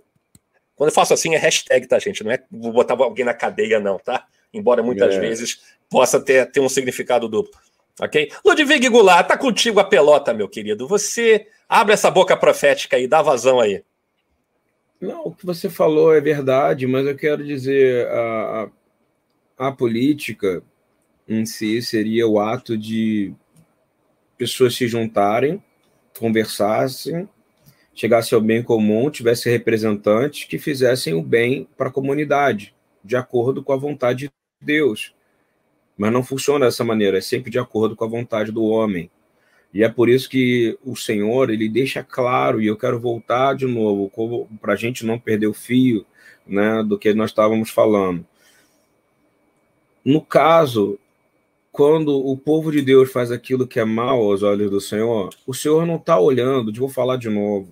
[0.76, 2.24] Quando eu faço assim é hashtag, tá, gente?
[2.24, 4.26] Não é vou botar alguém na cadeia, não, tá?
[4.54, 5.20] Embora muitas é.
[5.20, 7.60] vezes possa ter, ter um significado duplo.
[8.00, 8.32] Ok?
[8.46, 10.88] Ludwig Goulart, tá contigo a pelota, meu querido.
[10.88, 13.84] Você abre essa boca profética aí, dá vazão aí.
[15.00, 18.70] Não, o que você falou é verdade, mas eu quero dizer, a,
[19.58, 20.64] a, a política
[21.28, 23.34] em si seria o ato de
[24.38, 25.62] pessoas se juntarem,
[26.18, 27.30] conversassem,
[27.94, 33.64] chegassem ao bem comum, tivessem representantes que fizessem o bem para a comunidade, de acordo
[33.64, 35.14] com a vontade de Deus.
[35.98, 39.10] Mas não funciona dessa maneira, é sempre de acordo com a vontade do homem.
[39.74, 43.66] E é por isso que o Senhor ele deixa claro, e eu quero voltar de
[43.66, 46.06] novo, para a gente não perder o fio
[46.46, 48.26] né, do que nós estávamos falando.
[50.04, 50.98] No caso,
[51.72, 55.54] quando o povo de Deus faz aquilo que é mal aos olhos do Senhor, o
[55.54, 57.68] Senhor não está olhando, vou falar de novo.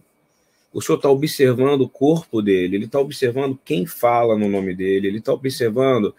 [0.73, 5.07] O Senhor está observando o corpo dele, ele está observando quem fala no nome dele,
[5.07, 6.13] ele está observando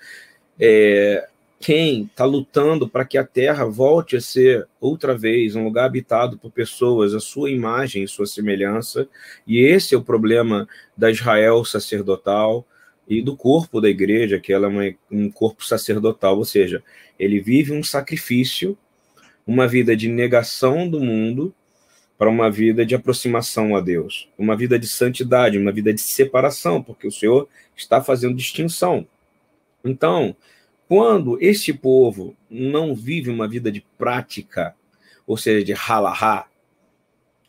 [0.59, 5.87] é, quem está lutando para que a terra volte a ser outra vez um lugar
[5.87, 9.09] habitado por pessoas, a sua imagem e sua semelhança,
[9.47, 12.67] e esse é o problema da Israel sacerdotal
[13.09, 16.83] e do corpo da igreja, que ela é uma, um corpo sacerdotal, ou seja,
[17.19, 18.77] ele vive um sacrifício,
[19.47, 21.55] uma vida de negação do mundo
[22.19, 26.83] para uma vida de aproximação a Deus, uma vida de santidade, uma vida de separação,
[26.83, 29.07] porque o Senhor está fazendo distinção.
[29.85, 30.35] Então,
[30.89, 34.75] quando este povo não vive uma vida de prática,
[35.27, 36.49] ou seja, de halahá,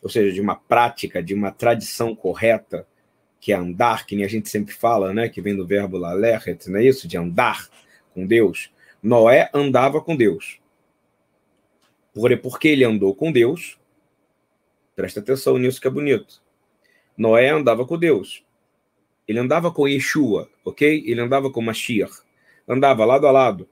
[0.02, 2.86] ou seja, de uma prática, de uma tradição correta,
[3.40, 6.68] que é andar, que nem a gente sempre fala, né, que vem do verbo laleret,
[6.68, 7.06] não é isso?
[7.06, 7.68] De andar
[8.12, 8.70] com Deus.
[9.00, 10.58] Noé andava com Deus.
[12.42, 13.78] Porque ele andou com Deus,
[14.96, 16.42] presta atenção nisso que é bonito.
[17.16, 18.44] Noé andava com Deus.
[19.28, 21.04] Ele andava com Yeshua, ok?
[21.06, 22.27] Ele andava com Mashiach
[22.68, 23.68] andava lado a lado.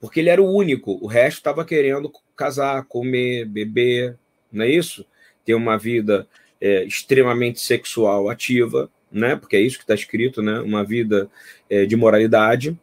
[0.00, 4.18] Porque ele era o único, o resto estava querendo casar, comer, beber,
[4.50, 5.06] não é isso?
[5.44, 6.26] Ter uma vida
[6.60, 9.36] é, extremamente sexual ativa, né?
[9.36, 10.60] Porque é isso que está escrito, né?
[10.60, 11.30] Uma vida
[11.68, 12.78] é, de moralidade.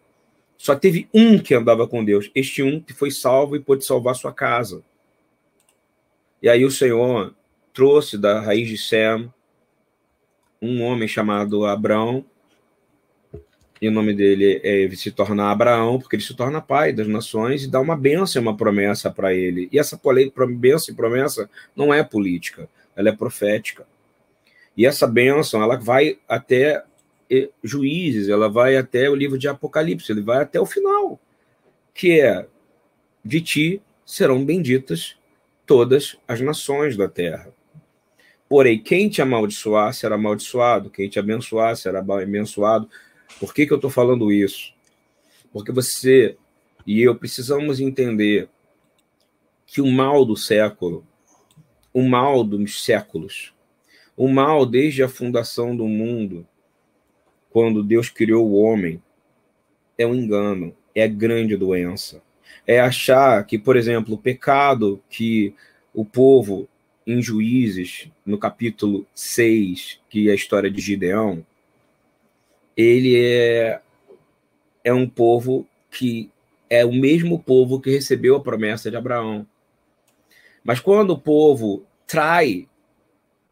[0.57, 2.29] Só teve um que andava com Deus.
[2.35, 4.83] Este um que foi salvo e pôde salvar sua casa.
[6.41, 7.33] E aí o Senhor
[7.73, 9.31] trouxe da raiz de Sem
[10.61, 12.25] um homem chamado Abraão,
[13.81, 17.63] e o nome dele é, se torna Abraão, porque ele se torna pai das nações
[17.63, 19.69] e dá uma bênção, uma promessa para ele.
[19.71, 19.97] E essa
[20.47, 23.85] bênção e promessa não é política, ela é profética.
[24.75, 26.83] E essa bênção, ela vai até
[27.63, 31.19] Juízes, ela vai até o livro de Apocalipse, ele vai até o final,
[31.93, 32.45] que é
[33.23, 35.15] de ti serão benditas
[35.65, 37.53] todas as nações da terra.
[38.49, 42.89] Porém, quem te amaldiçoar será amaldiçoado, quem te abençoar será abençoado
[43.39, 44.73] por que, que eu estou falando isso?
[45.51, 46.37] Porque você
[46.85, 48.49] e eu precisamos entender
[49.65, 51.05] que o mal do século,
[51.93, 53.53] o mal dos séculos,
[54.17, 56.47] o mal desde a fundação do mundo,
[57.49, 59.01] quando Deus criou o homem,
[59.97, 62.21] é um engano, é grande doença.
[62.65, 65.53] É achar que, por exemplo, o pecado que
[65.93, 66.67] o povo
[67.05, 71.45] em Juízes, no capítulo 6, que é a história de Gideão,
[72.81, 73.81] ele é,
[74.85, 76.31] é um povo que
[76.69, 79.45] é o mesmo povo que recebeu a promessa de Abraão.
[80.63, 82.69] Mas quando o povo trai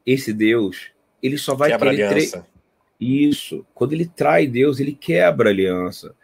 [0.06, 2.40] esse Deus, ele só vai quebra querer aliança.
[2.40, 2.48] Tre...
[3.02, 3.66] isso.
[3.74, 6.16] Quando ele trai Deus, ele quebra a aliança.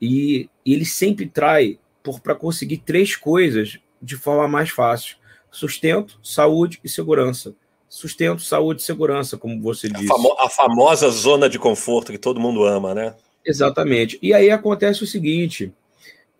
[0.00, 1.78] E, e ele sempre trai
[2.24, 5.16] para conseguir três coisas de forma mais fácil:
[5.48, 7.54] sustento, saúde e segurança
[7.92, 10.10] sustento, saúde e segurança, como você disse.
[10.10, 13.14] A, famo a, famosa zona de conforto que todo mundo ama, né?
[13.44, 14.18] Exatamente.
[14.22, 15.70] E aí acontece o seguinte: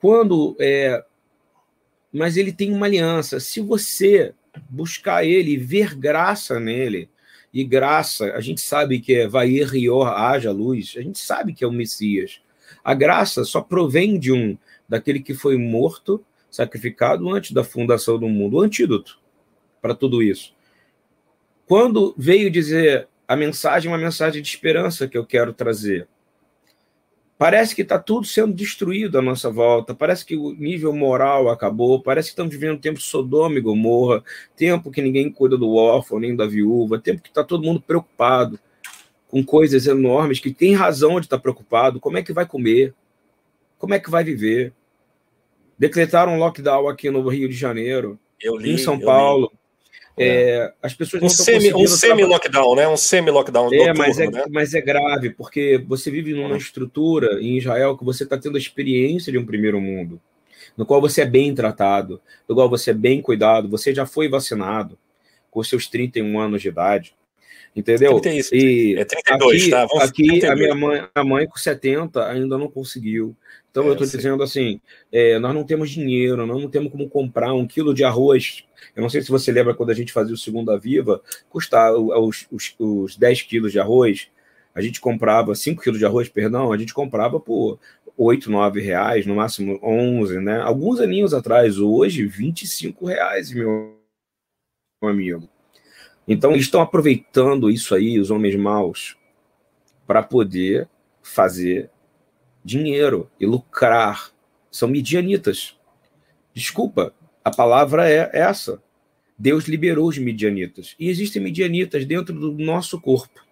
[0.01, 0.57] quando.
[0.59, 1.05] É...
[2.11, 3.39] Mas ele tem uma aliança.
[3.39, 4.35] Se você
[4.71, 7.09] buscar ele, ver graça nele,
[7.53, 11.63] e graça, a gente sabe que é vai rior, haja luz, a gente sabe que
[11.63, 12.41] é o Messias.
[12.83, 14.57] A graça só provém de um,
[14.89, 19.19] daquele que foi morto, sacrificado antes da fundação do mundo, o antídoto
[19.83, 20.55] para tudo isso.
[21.73, 26.07] Quando veio dizer a mensagem, uma mensagem de esperança que eu quero trazer.
[27.39, 32.03] Parece que está tudo sendo destruído à nossa volta, parece que o nível moral acabou,
[32.03, 34.23] parece que estamos vivendo um tempo Sodoma e Gomorra,
[34.55, 38.61] tempo que ninguém cuida do órfão nem da viúva, tempo que está todo mundo preocupado
[39.27, 42.95] com coisas enormes, que tem razão de estar tá preocupado, como é que vai comer,
[43.79, 44.75] como é que vai viver.
[45.79, 48.21] Decretaram um lockdown aqui no Rio de Janeiro,
[48.61, 49.51] li, em São Paulo.
[50.17, 52.87] É, é, as pessoas um semi, um semi-lockdown, né?
[52.87, 53.73] Um semi-lockdown.
[53.73, 54.45] É, mas é, né?
[54.51, 56.57] mas é grave, porque você vive numa uhum.
[56.57, 60.21] estrutura em Israel que você está tendo a experiência de um primeiro mundo,
[60.77, 64.29] no qual você é bem tratado, no qual você é bem cuidado, você já foi
[64.29, 64.99] vacinado
[65.51, 67.15] com seus 31 anos de idade.
[67.75, 68.21] Entendeu?
[68.21, 69.87] 30 é isso, e é 32, aqui, tá?
[69.87, 70.51] Vamos aqui 32.
[70.51, 73.35] a minha mãe, a mãe com 70 ainda não conseguiu.
[73.71, 74.79] Então é, eu estou dizendo assim,
[75.11, 78.65] é, nós não temos dinheiro, nós não temos como comprar um quilo de arroz.
[78.95, 82.47] Eu não sei se você lembra quando a gente fazia o Segunda Viva, custava os,
[82.51, 84.29] os, os 10 quilos de arroz,
[84.75, 87.79] a gente comprava 5 quilos de arroz, perdão, a gente comprava por
[88.17, 90.61] 8, 9 reais, no máximo 11, né?
[90.61, 93.97] Alguns aninhos atrás, hoje 25 reais, meu
[95.03, 95.49] amigo.
[96.27, 99.17] Então, eles estão aproveitando isso aí, os homens maus,
[100.07, 100.89] para poder
[101.23, 101.91] fazer
[102.65, 104.31] dinheiro e lucrar.
[104.71, 105.77] São midianitas.
[106.55, 107.13] Desculpa,
[107.45, 108.83] a palavra é essa.
[109.39, 110.95] Deus liberou os midianitas.
[110.99, 113.45] E existem midianitas dentro do nosso corpo.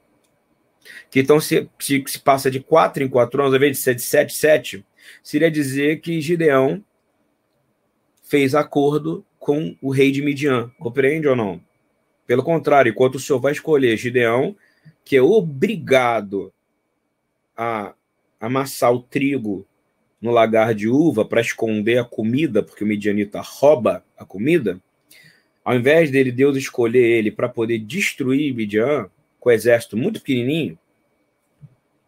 [1.10, 3.94] Que então, se, se, se passa de quatro em quatro anos, ao invés de ser
[3.94, 4.86] de sete, sete,
[5.22, 6.84] seria dizer que Gideão
[8.22, 10.70] fez acordo com o rei de Midian.
[10.78, 11.60] Compreende ou não?
[12.26, 14.54] Pelo contrário, enquanto o senhor vai escolher Gideão,
[15.04, 16.52] que é obrigado
[17.56, 17.92] a
[18.38, 19.66] amassar o trigo
[20.20, 24.80] no lagar de uva para esconder a comida, porque o midianita rouba a comida,
[25.64, 29.08] ao invés dele, Deus escolher ele para poder destruir Midian
[29.38, 30.78] com exército muito pequenininho,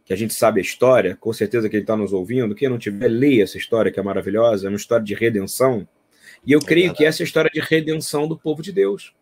[0.04, 2.78] que a gente sabe a história, com certeza que ele está nos ouvindo, quem não
[2.78, 5.88] tiver, leia essa história que é maravilhosa, é uma história de redenção,
[6.44, 6.98] e eu é creio verdade.
[6.98, 9.14] que essa é a história de redenção do povo de Deus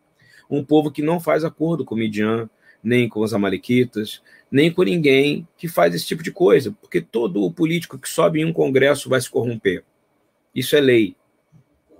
[0.51, 2.51] um povo que não faz acordo com Midian,
[2.83, 7.43] nem com os amalequitas, nem com ninguém que faz esse tipo de coisa, porque todo
[7.43, 9.85] o político que sobe em um congresso vai se corromper.
[10.55, 11.16] Isso é lei.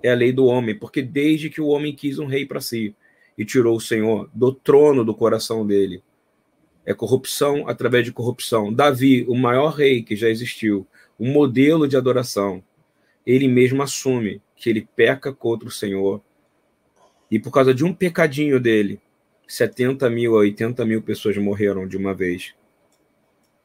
[0.03, 2.95] É a lei do homem, porque desde que o homem quis um rei para si
[3.37, 6.03] e tirou o Senhor do trono do coração dele,
[6.85, 8.73] é corrupção através de corrupção.
[8.73, 10.87] Davi, o maior rei que já existiu,
[11.19, 12.63] um modelo de adoração,
[13.25, 16.21] ele mesmo assume que ele peca contra o Senhor
[17.29, 18.99] e por causa de um pecadinho dele,
[19.51, 22.55] 70 mil a 80 mil pessoas morreram de uma vez.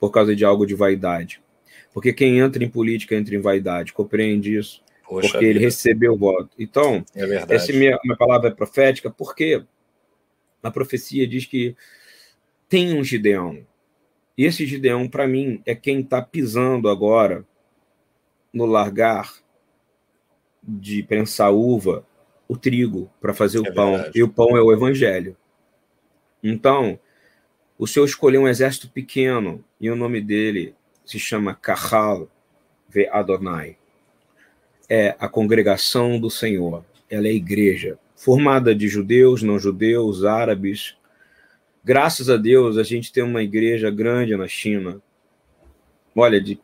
[0.00, 1.40] Por causa de algo de vaidade.
[1.94, 3.92] Porque quem entra em política entra em vaidade.
[3.92, 4.82] Compreende isso?
[5.08, 5.50] Poxa porque vida.
[5.50, 6.50] ele recebeu o voto.
[6.58, 9.62] Então, é essa minha, minha palavra é profética, porque
[10.60, 11.76] a profecia diz que
[12.68, 13.64] tem um Gideão.
[14.36, 17.46] E esse Gideão, para mim, é quem está pisando agora
[18.52, 19.32] no largar
[20.60, 22.04] de pensar uva
[22.48, 24.18] o trigo para fazer o é pão, verdade.
[24.18, 25.36] e o pão é o evangelho.
[26.48, 26.98] Então,
[27.78, 30.74] o Senhor escolheu um exército pequeno, e o nome dele
[31.04, 32.28] se chama Kahal
[32.88, 33.76] Ve Adonai.
[34.88, 40.96] É a congregação do Senhor, ela é a igreja, formada de judeus, não judeus, árabes.
[41.84, 45.02] Graças a Deus, a gente tem uma igreja grande na China,
[46.14, 46.58] olha, de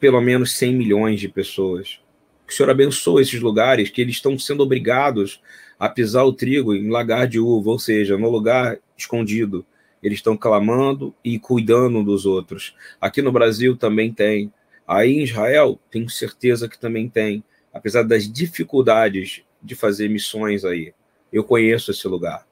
[0.00, 2.00] pelo menos 100 milhões de pessoas
[2.46, 5.40] que o Senhor abençoe esses lugares que eles estão sendo obrigados
[5.78, 9.64] a pisar o trigo em lagar de uva, ou seja, no lugar escondido.
[10.02, 12.74] Eles estão clamando e cuidando dos outros.
[13.00, 14.52] Aqui no Brasil também tem.
[14.86, 17.42] Aí em Israel, tenho certeza que também tem,
[17.72, 20.94] apesar das dificuldades de fazer missões aí.
[21.32, 22.46] Eu conheço esse lugar.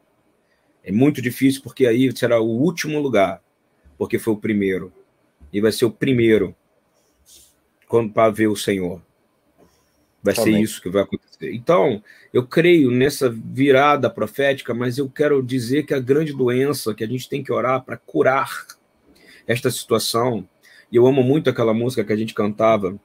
[0.82, 3.42] É muito difícil porque aí será o último lugar,
[3.96, 4.92] porque foi o primeiro.
[5.52, 6.54] E vai ser o primeiro
[7.86, 9.00] quando para ver o Senhor.
[10.24, 10.54] Vai Também.
[10.54, 11.52] ser isso que vai acontecer.
[11.52, 12.02] Então,
[12.32, 17.06] eu creio nessa virada profética, mas eu quero dizer que a grande doença que a
[17.06, 18.66] gente tem que orar para curar
[19.46, 20.48] esta situação,
[20.90, 22.98] e eu amo muito aquela música que a gente cantava,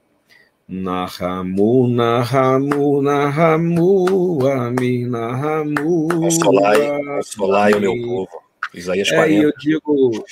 [0.66, 6.08] Nahamu, Nahamu, Nahamu, Ami, Nahamu.
[6.08, 8.28] Consolai, consolai o meu povo.
[8.72, 9.34] Isaías 40.
[9.34, 10.24] É, eu digo,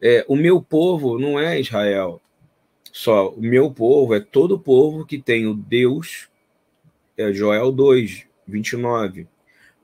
[0.00, 2.20] é, o meu povo não é Israel,
[2.96, 6.28] só o meu povo é todo povo que tem o Deus,
[7.18, 9.26] é Joel 2, 29.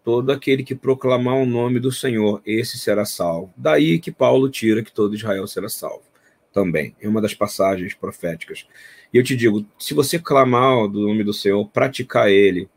[0.05, 3.53] Todo aquele que proclamar o nome do Senhor, esse será salvo.
[3.57, 6.05] Daí que Paulo tira que todo Israel será salvo.
[6.53, 6.95] Também.
[7.01, 8.65] É uma das passagens proféticas.
[9.13, 12.71] E eu te digo, se você clamar o nome do Senhor, praticar ele,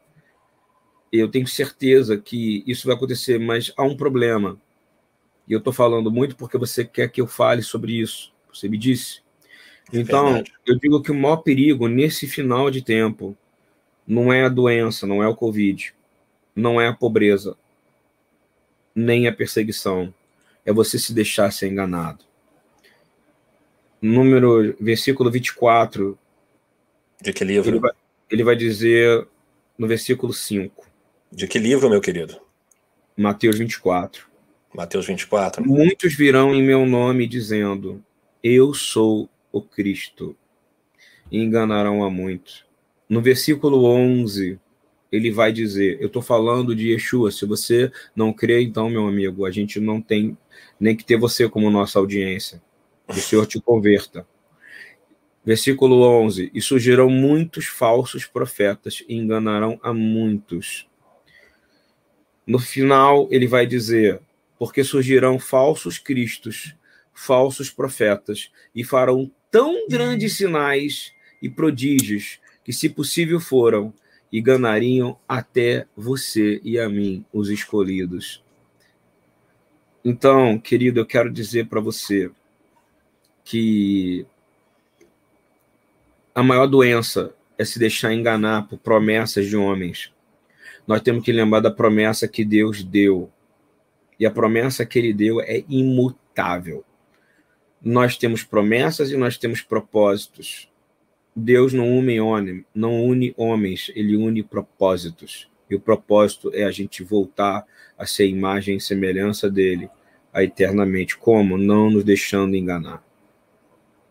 [1.11, 4.59] eu tenho certeza que isso vai acontecer, mas há um problema.
[5.47, 8.33] E eu estou falando muito porque você quer que eu fale sobre isso.
[8.51, 9.21] Você me disse.
[9.91, 10.53] Então, Verdade.
[10.65, 13.35] eu digo que o maior perigo nesse final de tempo
[14.07, 15.93] não é a doença, não é o Covid,
[16.55, 17.57] não é a pobreza,
[18.95, 20.13] nem a perseguição.
[20.65, 22.23] É você se deixar ser enganado.
[24.01, 26.17] Número, versículo 24.
[27.21, 27.69] De que livro?
[27.69, 27.91] Ele vai,
[28.29, 29.27] ele vai dizer
[29.77, 30.85] no versículo 5.
[31.31, 32.39] De que livro, meu querido?
[33.17, 34.27] Mateus 24.
[34.73, 35.65] Mateus 24.
[35.65, 38.03] Muitos virão em meu nome dizendo:
[38.43, 40.35] Eu sou o Cristo
[41.31, 42.65] e enganarão a muitos.
[43.07, 44.59] No versículo 11,
[45.11, 47.31] ele vai dizer: Eu estou falando de Yeshua.
[47.31, 50.35] Se você não crê, então, meu amigo, a gente não tem
[50.79, 52.61] nem que ter você como nossa audiência.
[53.07, 54.27] o Senhor te converta.
[55.45, 60.89] Versículo 11: E surgirão muitos falsos profetas e enganarão a muitos.
[62.47, 64.19] No final, ele vai dizer:
[64.57, 66.75] Porque surgirão falsos cristos,
[67.13, 73.93] falsos profetas, e farão tão grandes sinais e prodígios que, se possível, foram
[74.31, 78.43] e ganhariam até você e a mim, os escolhidos.
[80.03, 82.31] Então, querido, eu quero dizer para você
[83.45, 84.25] que
[86.33, 90.11] a maior doença é se deixar enganar por promessas de homens.
[90.87, 93.31] Nós temos que lembrar da promessa que Deus deu.
[94.19, 96.83] E a promessa que ele deu é imutável.
[97.83, 100.71] Nós temos promessas e nós temos propósitos.
[101.35, 105.49] Deus não une, homem, não une homens, ele une propósitos.
[105.69, 107.65] E o propósito é a gente voltar
[107.97, 109.89] a ser imagem e semelhança dele
[110.31, 111.17] a eternamente.
[111.17, 111.57] Como?
[111.57, 113.03] Não nos deixando enganar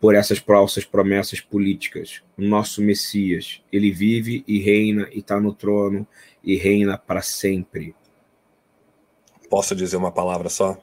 [0.03, 2.21] por essas falsas promessas políticas.
[2.37, 6.05] O nosso Messias, ele vive e reina e está no trono
[6.43, 7.95] e reina para sempre.
[9.49, 10.77] Posso dizer uma palavra só?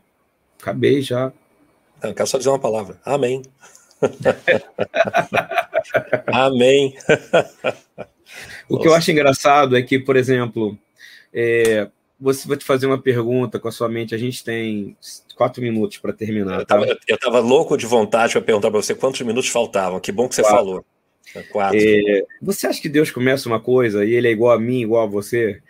[0.59, 1.31] Acabei já.
[2.03, 3.01] Eu quero só dizer uma palavra.
[3.05, 3.43] Amém.
[6.27, 6.95] Amém.
[8.69, 10.79] o que eu acho engraçado é que, por exemplo,
[11.33, 11.89] é,
[12.21, 14.15] você vai te fazer uma pergunta com a sua mente.
[14.15, 14.97] A gente tem
[15.35, 16.65] quatro minutos para terminar.
[16.67, 16.79] Tá?
[17.09, 19.99] Eu estava louco de vontade para perguntar para você quantos minutos faltavam.
[19.99, 20.59] Que bom que você quatro.
[20.59, 20.85] falou.
[21.35, 21.79] É quatro.
[21.81, 25.05] É, você acha que Deus começa uma coisa e ele é igual a mim, igual
[25.05, 25.63] a você?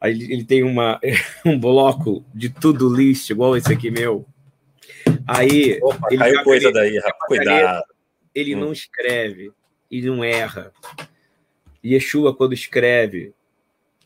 [0.00, 1.00] Aí ele tem uma,
[1.44, 4.24] um bloco de tudo list, igual esse aqui meu.
[5.28, 5.78] Aí.
[5.82, 7.26] Opa, ele caiu coisa daí, rapaz.
[7.26, 7.84] Cuidado.
[8.34, 8.60] Ele hum.
[8.60, 9.52] não escreve
[9.90, 10.72] e não erra.
[11.84, 13.32] Yeshua, quando escreve,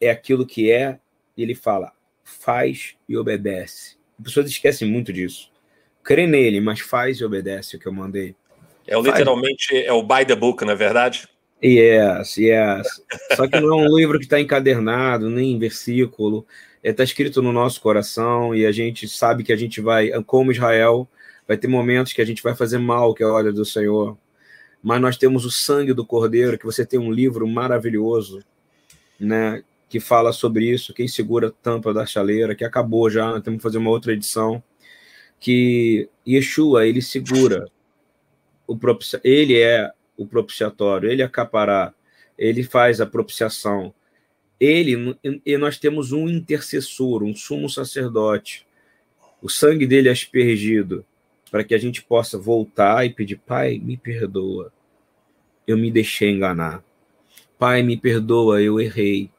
[0.00, 0.98] é aquilo que é
[1.36, 1.92] ele fala,
[2.22, 3.96] faz e obedece.
[4.18, 5.50] As pessoas esquecem muito disso.
[6.02, 8.34] Crê nele, mas faz e obedece o que eu mandei.
[8.86, 11.28] É literalmente é o by the book, não é verdade?
[11.64, 13.02] Yes, yes.
[13.36, 16.46] Só que não é um livro que está encadernado, nem em versículo.
[16.78, 20.10] Está é, tá escrito no nosso coração e a gente sabe que a gente vai,
[20.24, 21.08] como Israel,
[21.46, 24.18] vai ter momentos que a gente vai fazer mal, que é a hora do Senhor.
[24.82, 28.44] Mas nós temos o sangue do Cordeiro, que você tem um livro maravilhoso,
[29.20, 29.62] né?
[29.92, 33.58] que fala sobre isso, quem segura a tampa da chaleira, que acabou já, nós temos
[33.58, 34.62] que fazer uma outra edição,
[35.38, 37.66] que Yeshua, ele segura,
[38.66, 39.90] o propicia, ele é
[40.22, 41.94] o propiciatório, ele é capará,
[42.38, 43.94] ele faz a propiciação,
[44.58, 48.66] ele, e nós temos um intercessor, um sumo sacerdote,
[49.42, 51.04] o sangue dele é aspergido,
[51.50, 54.72] para que a gente possa voltar e pedir, Pai, me perdoa,
[55.66, 56.82] eu me deixei enganar.
[57.58, 59.30] Pai, me perdoa, eu errei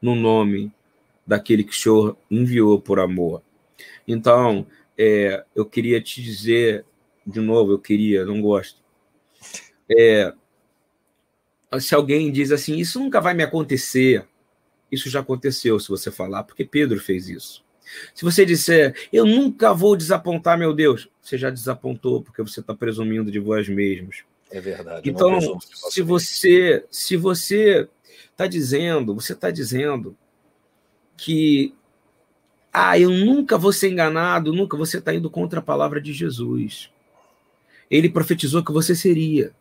[0.00, 0.72] no nome
[1.26, 3.42] daquele que o Senhor enviou por amor.
[4.06, 4.66] Então,
[4.96, 6.84] é, eu queria te dizer,
[7.26, 8.80] de novo, eu queria, não gosto.
[9.90, 10.32] É,
[11.80, 14.26] se alguém diz assim, isso nunca vai me acontecer,
[14.90, 17.64] isso já aconteceu se você falar, porque Pedro fez isso.
[18.14, 22.74] Se você disser, eu nunca vou desapontar meu Deus, você já desapontou, porque você está
[22.74, 24.24] presumindo de vós mesmos.
[24.50, 25.08] É verdade.
[25.08, 27.88] Então, se você, se você
[28.30, 30.16] está dizendo, você está dizendo
[31.16, 31.74] que
[32.72, 36.90] ah, eu nunca vou ser enganado, nunca você está indo contra a palavra de Jesus.
[37.90, 39.52] Ele profetizou que você seria.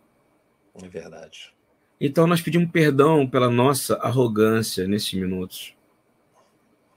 [0.82, 1.54] É verdade.
[2.00, 5.76] Então nós pedimos perdão pela nossa arrogância nesses minutos.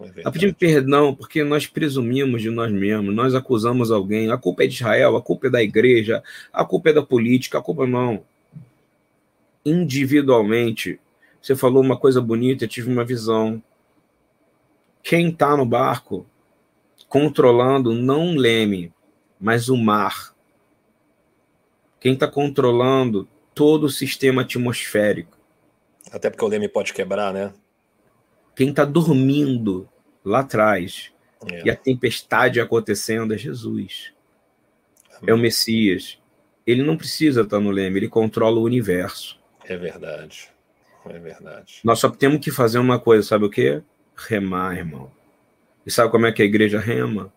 [0.01, 4.31] É nós pedimos perdão porque nós presumimos de nós mesmos, nós acusamos alguém.
[4.31, 6.22] A culpa é de Israel, a culpa é da igreja,
[6.53, 8.24] a culpa é da política, a culpa não.
[9.64, 10.99] Individualmente,
[11.41, 13.62] você falou uma coisa bonita, eu tive uma visão.
[15.03, 16.26] Quem está no barco
[17.09, 18.93] controlando não um leme,
[19.41, 20.35] mas o mar.
[21.99, 25.36] Quem está controlando todo o sistema atmosférico.
[26.11, 27.53] Até porque o leme pode quebrar, né?
[28.55, 29.88] Quem está dormindo
[30.24, 31.12] lá atrás
[31.51, 31.62] é.
[31.64, 34.12] e a tempestade acontecendo é Jesus.
[35.09, 35.24] Amém.
[35.28, 36.18] É o Messias.
[36.66, 39.38] Ele não precisa estar no leme, ele controla o universo.
[39.64, 40.51] É verdade.
[41.07, 41.80] É verdade.
[41.82, 43.82] Nós só temos que fazer uma coisa, sabe o quê?
[44.14, 45.11] Remar, irmão.
[45.86, 47.32] E sabe como é que a igreja rema?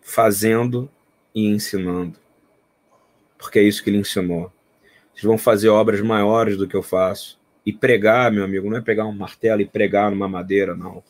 [0.00, 0.88] Fazendo
[1.34, 2.18] e ensinando.
[3.38, 4.52] Porque é isso que ele ensinou.
[5.12, 7.38] Vocês vão fazer obras maiores do que eu faço.
[7.64, 11.02] E pregar, meu amigo, não é pegar um martelo e pregar numa madeira, não.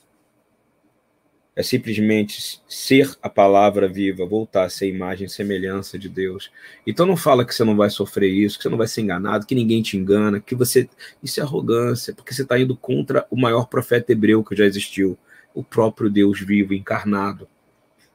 [1.56, 6.50] é simplesmente ser a palavra viva, voltar a ser imagem e semelhança de Deus.
[6.86, 9.46] Então não fala que você não vai sofrer isso, que você não vai ser enganado,
[9.46, 10.86] que ninguém te engana, que você.
[11.22, 15.16] Isso é arrogância, porque você está indo contra o maior profeta hebreu que já existiu,
[15.54, 17.48] o próprio Deus vivo, encarnado.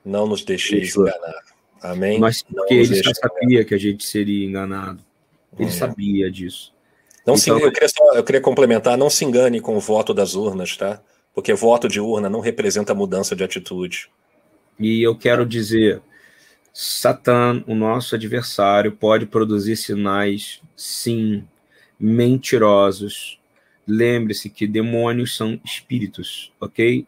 [0.06, 1.02] Não nos deixeis isso.
[1.02, 1.42] enganar.
[1.82, 2.20] Amém?
[2.20, 5.04] Mas porque ele já sabia que a gente seria enganado.
[5.58, 5.72] Ele é.
[5.72, 6.74] sabia disso.
[7.26, 10.14] Não então, se, eu, queria só, eu queria complementar, não se engane com o voto
[10.14, 11.02] das urnas, tá?
[11.34, 14.10] Porque voto de urna não representa mudança de atitude.
[14.80, 16.02] E eu quero dizer,
[16.74, 21.44] Satã, o nosso adversário, pode produzir sinais, sim,
[22.00, 23.40] mentirosos.
[23.88, 27.06] Lembre-se que demônios são espíritos, ok?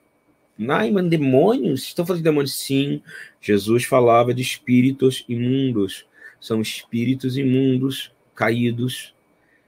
[0.70, 1.84] Ai, mas demônios?
[1.84, 2.54] Estão falando de demônios?
[2.54, 3.02] Sim.
[3.42, 6.06] Jesus falava de espíritos imundos.
[6.40, 9.14] São espíritos imundos, caídos,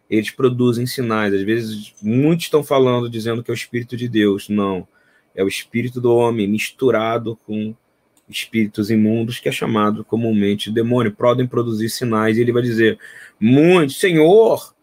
[0.09, 1.33] eles produzem sinais.
[1.33, 4.49] Às vezes, muitos estão falando, dizendo que é o Espírito de Deus.
[4.49, 4.87] Não.
[5.33, 7.75] É o Espírito do homem misturado com
[8.27, 11.11] espíritos imundos, que é chamado comumente de demônio.
[11.11, 12.37] Podem produzir sinais.
[12.37, 12.99] E ele vai dizer:
[13.39, 14.73] Muito, Senhor,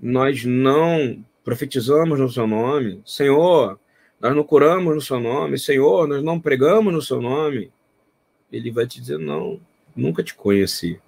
[0.00, 3.00] nós não profetizamos no seu nome.
[3.04, 3.78] Senhor,
[4.20, 5.58] nós não curamos no seu nome.
[5.58, 7.70] Senhor, nós não pregamos no seu nome.
[8.52, 9.58] Ele vai te dizer: Não,
[9.96, 11.00] nunca te conheci.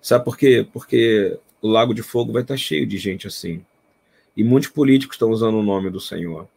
[0.00, 0.66] Sabe por quê?
[0.72, 3.64] Porque o Lago de Fogo vai estar cheio de gente assim.
[4.36, 6.48] E muitos políticos estão usando o nome do Senhor.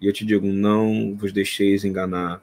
[0.00, 2.42] E eu te digo, não vos deixeis enganar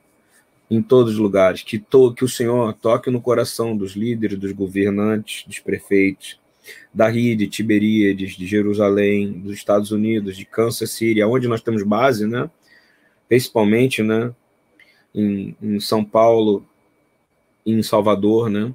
[0.69, 4.51] em todos os lugares, que, to, que o Senhor toque no coração dos líderes, dos
[4.53, 6.39] governantes, dos prefeitos,
[6.93, 12.25] da de Tiberíades, de Jerusalém, dos Estados Unidos, de Kansas City, onde nós temos base,
[12.25, 12.49] né?
[13.33, 14.31] Principalmente, né?
[15.11, 16.63] Em, em São Paulo,
[17.65, 18.71] em Salvador, né?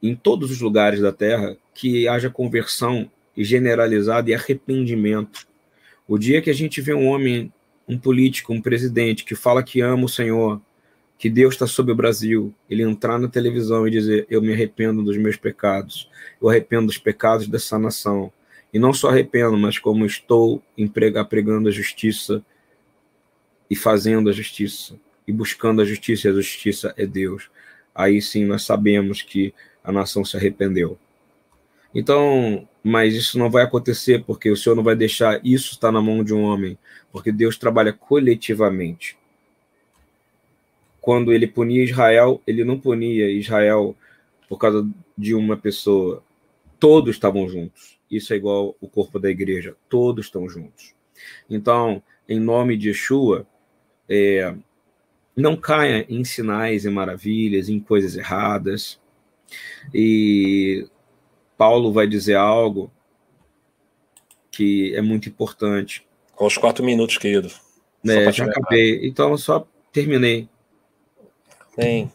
[0.00, 5.48] Em todos os lugares da terra, que haja conversão generalizada e arrependimento.
[6.06, 7.52] O dia que a gente vê um homem,
[7.88, 10.62] um político, um presidente que fala que ama o Senhor,
[11.18, 15.02] que Deus está sobre o Brasil, ele entrar na televisão e dizer: Eu me arrependo
[15.02, 16.08] dos meus pecados,
[16.40, 18.32] eu arrependo dos pecados dessa nação.
[18.72, 20.62] E não só arrependo, mas como estou
[21.28, 22.40] pregando a justiça
[23.70, 27.50] e fazendo a justiça e buscando a justiça, e a justiça é Deus.
[27.94, 30.98] Aí sim nós sabemos que a nação se arrependeu.
[31.94, 36.02] Então, mas isso não vai acontecer porque o Senhor não vai deixar isso estar na
[36.02, 36.76] mão de um homem,
[37.12, 39.16] porque Deus trabalha coletivamente.
[41.00, 43.94] Quando ele punia Israel, ele não punia Israel
[44.48, 46.22] por causa de uma pessoa.
[46.80, 47.98] Todos estavam juntos.
[48.10, 49.76] Isso é igual o corpo da igreja.
[49.88, 50.94] Todos estão juntos.
[51.48, 53.46] Então, em nome de Yeshua,
[54.08, 54.54] é,
[55.36, 59.00] não caia em sinais e maravilhas, em coisas erradas.
[59.92, 60.86] E
[61.56, 62.90] Paulo vai dizer algo
[64.50, 66.06] que é muito importante.
[66.34, 67.50] Com os quatro minutos, querido.
[68.06, 69.06] É, já acabei.
[69.06, 70.48] Então, só terminei.
[71.76, 72.12] Bem.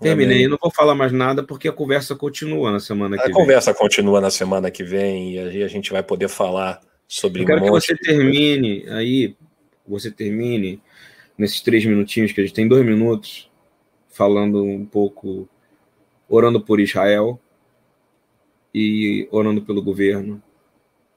[0.00, 0.44] Terminei.
[0.44, 3.32] Eu não vou falar mais nada porque a conversa continua na semana que a vem.
[3.32, 7.42] A conversa continua na semana que vem e aí a gente vai poder falar sobre.
[7.42, 9.36] Eu quero um que você termine aí,
[9.86, 10.82] você termine
[11.36, 13.50] nesses três minutinhos que a gente tem dois minutos
[14.08, 15.48] falando um pouco,
[16.28, 17.40] orando por Israel,
[18.74, 20.42] e orando pelo governo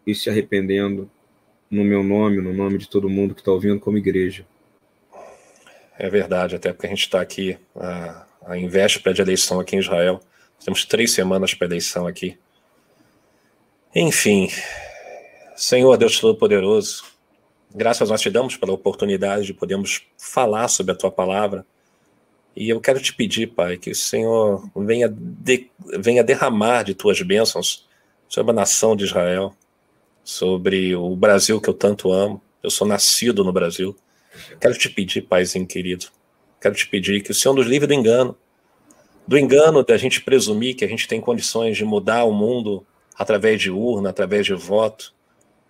[0.06, 1.10] e se arrependendo
[1.70, 4.46] no meu nome, no nome de todo mundo que está ouvindo como igreja.
[5.98, 9.80] É verdade, até porque a gente está aqui a, a véspera de eleição aqui em
[9.80, 10.22] Israel.
[10.64, 12.38] Temos três semanas para eleição aqui.
[13.96, 14.50] Enfim,
[15.56, 17.04] Senhor Deus Todo-Poderoso,
[17.74, 21.66] graças nós te damos pela oportunidade de podermos falar sobre a tua palavra
[22.60, 27.22] e eu quero te pedir, Pai, que o Senhor venha, de, venha derramar de tuas
[27.22, 27.88] bênçãos
[28.28, 29.54] sobre a nação de Israel,
[30.24, 32.42] sobre o Brasil que eu tanto amo.
[32.64, 33.96] Eu sou nascido no Brasil.
[34.60, 36.08] Quero te pedir, Paizinho querido,
[36.60, 38.36] quero te pedir que o Senhor nos livre do engano,
[39.28, 42.84] do engano da gente presumir que a gente tem condições de mudar o mundo
[43.16, 45.14] através de urna, através de voto,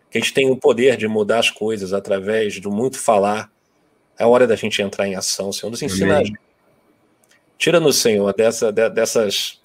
[0.10, 3.52] que a gente tem o poder de mudar as coisas através do muito falar.
[4.18, 5.70] É hora da gente entrar em ação, Senhor.
[5.70, 6.24] Nos ensina.
[7.58, 9.60] Tira-nos, Senhor, dessa, dessas,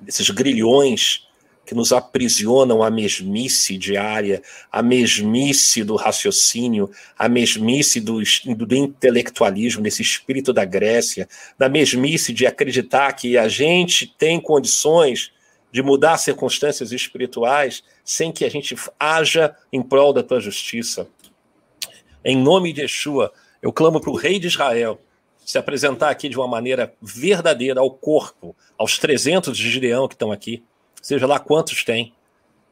[0.00, 1.26] desses grilhões
[1.70, 8.20] que nos aprisionam à mesmice diária, à mesmice do raciocínio, à mesmice do,
[8.56, 15.30] do intelectualismo, desse espírito da Grécia, da mesmice de acreditar que a gente tem condições
[15.70, 21.06] de mudar circunstâncias espirituais sem que a gente haja em prol da tua justiça.
[22.24, 23.32] Em nome de Yeshua,
[23.62, 25.00] eu clamo para o rei de Israel,
[25.46, 30.32] se apresentar aqui de uma maneira verdadeira ao corpo, aos 300 de Gideão que estão
[30.32, 30.64] aqui,
[31.00, 32.12] seja lá quantos tem,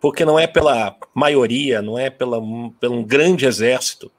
[0.01, 2.41] porque não é pela maioria, não é pela,
[2.81, 4.11] pelo um grande exército,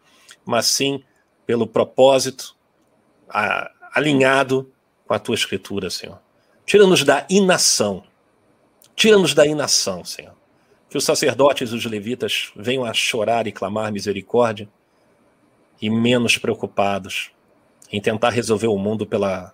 [0.46, 1.04] mas sim
[1.46, 2.56] pelo propósito
[3.28, 4.72] a, alinhado
[5.06, 6.22] com a tua escritura, Senhor.
[6.66, 8.04] Tira-nos da inação.
[8.96, 10.39] Tira-nos da inação, Senhor.
[10.90, 14.68] Que os sacerdotes e os levitas venham a chorar e clamar misericórdia
[15.82, 17.32] e menos preocupados
[17.92, 19.54] em tentar resolver o mundo pela,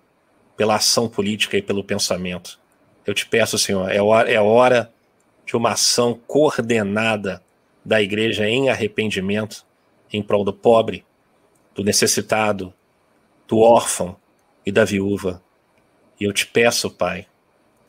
[0.56, 2.58] pela ação política e pelo pensamento.
[3.06, 4.92] Eu te peço, Senhor, é hora, é hora
[5.44, 7.42] de uma ação coordenada
[7.84, 9.64] da igreja em arrependimento
[10.12, 11.04] em prol do pobre,
[11.74, 12.74] do necessitado,
[13.46, 14.16] do órfão
[14.64, 15.42] e da viúva.
[16.18, 17.26] E eu te peço, Pai,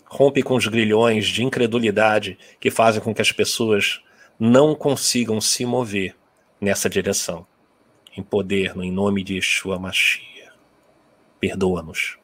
[0.07, 4.01] rompe com os grilhões de incredulidade que fazem com que as pessoas
[4.39, 6.15] não consigam se mover
[6.59, 7.45] nessa direção.
[8.15, 10.27] Em poder, no em nome de Yeshua Mashiach.
[11.39, 12.17] Perdoa-nos.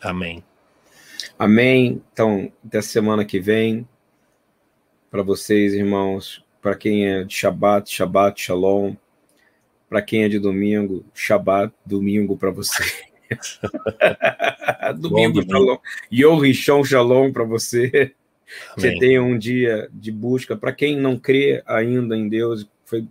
[0.00, 0.42] Amém.
[1.38, 2.02] Amém.
[2.12, 3.86] Então, até semana que vem.
[5.10, 8.94] Para vocês, irmãos, para quem é de Shabbat, Shabbat, Shalom.
[9.88, 13.07] Para quem é de domingo, Shabbat, domingo para você.
[14.98, 15.76] domingo, Bom, Shalom.
[16.12, 17.88] Yorishon Shalom para você.
[17.88, 18.12] Amém.
[18.76, 20.56] Você tenha um dia de busca.
[20.56, 23.06] Para quem não crê ainda em Deus, foi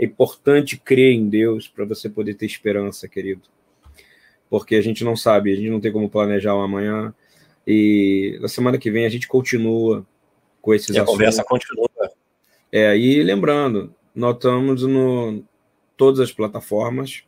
[0.00, 3.42] é importante crer em Deus para você poder ter esperança, querido.
[4.48, 7.14] Porque a gente não sabe, a gente não tem como planejar o amanhã.
[7.66, 10.06] E na semana que vem a gente continua
[10.62, 11.90] com esses e a conversa continua.
[12.72, 15.44] É, e lembrando, nós estamos no
[15.98, 17.22] todas as plataformas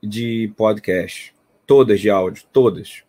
[0.00, 1.33] de podcast,
[1.66, 3.02] todas de áudio, todas.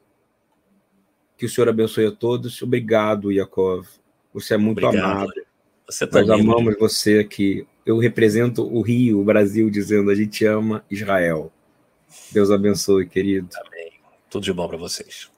[1.37, 2.61] Que o Senhor abençoe a todos.
[2.61, 3.87] Obrigado, Yakov.
[4.33, 5.11] Você é muito Obrigado.
[5.11, 5.33] amado.
[5.87, 7.67] Você Nós amamos você aqui.
[7.85, 11.51] Eu represento o Rio, o Brasil, dizendo a gente ama Israel.
[12.31, 13.49] Deus abençoe, querido.
[13.65, 13.91] Amém.
[14.29, 15.29] Tudo de bom para vocês.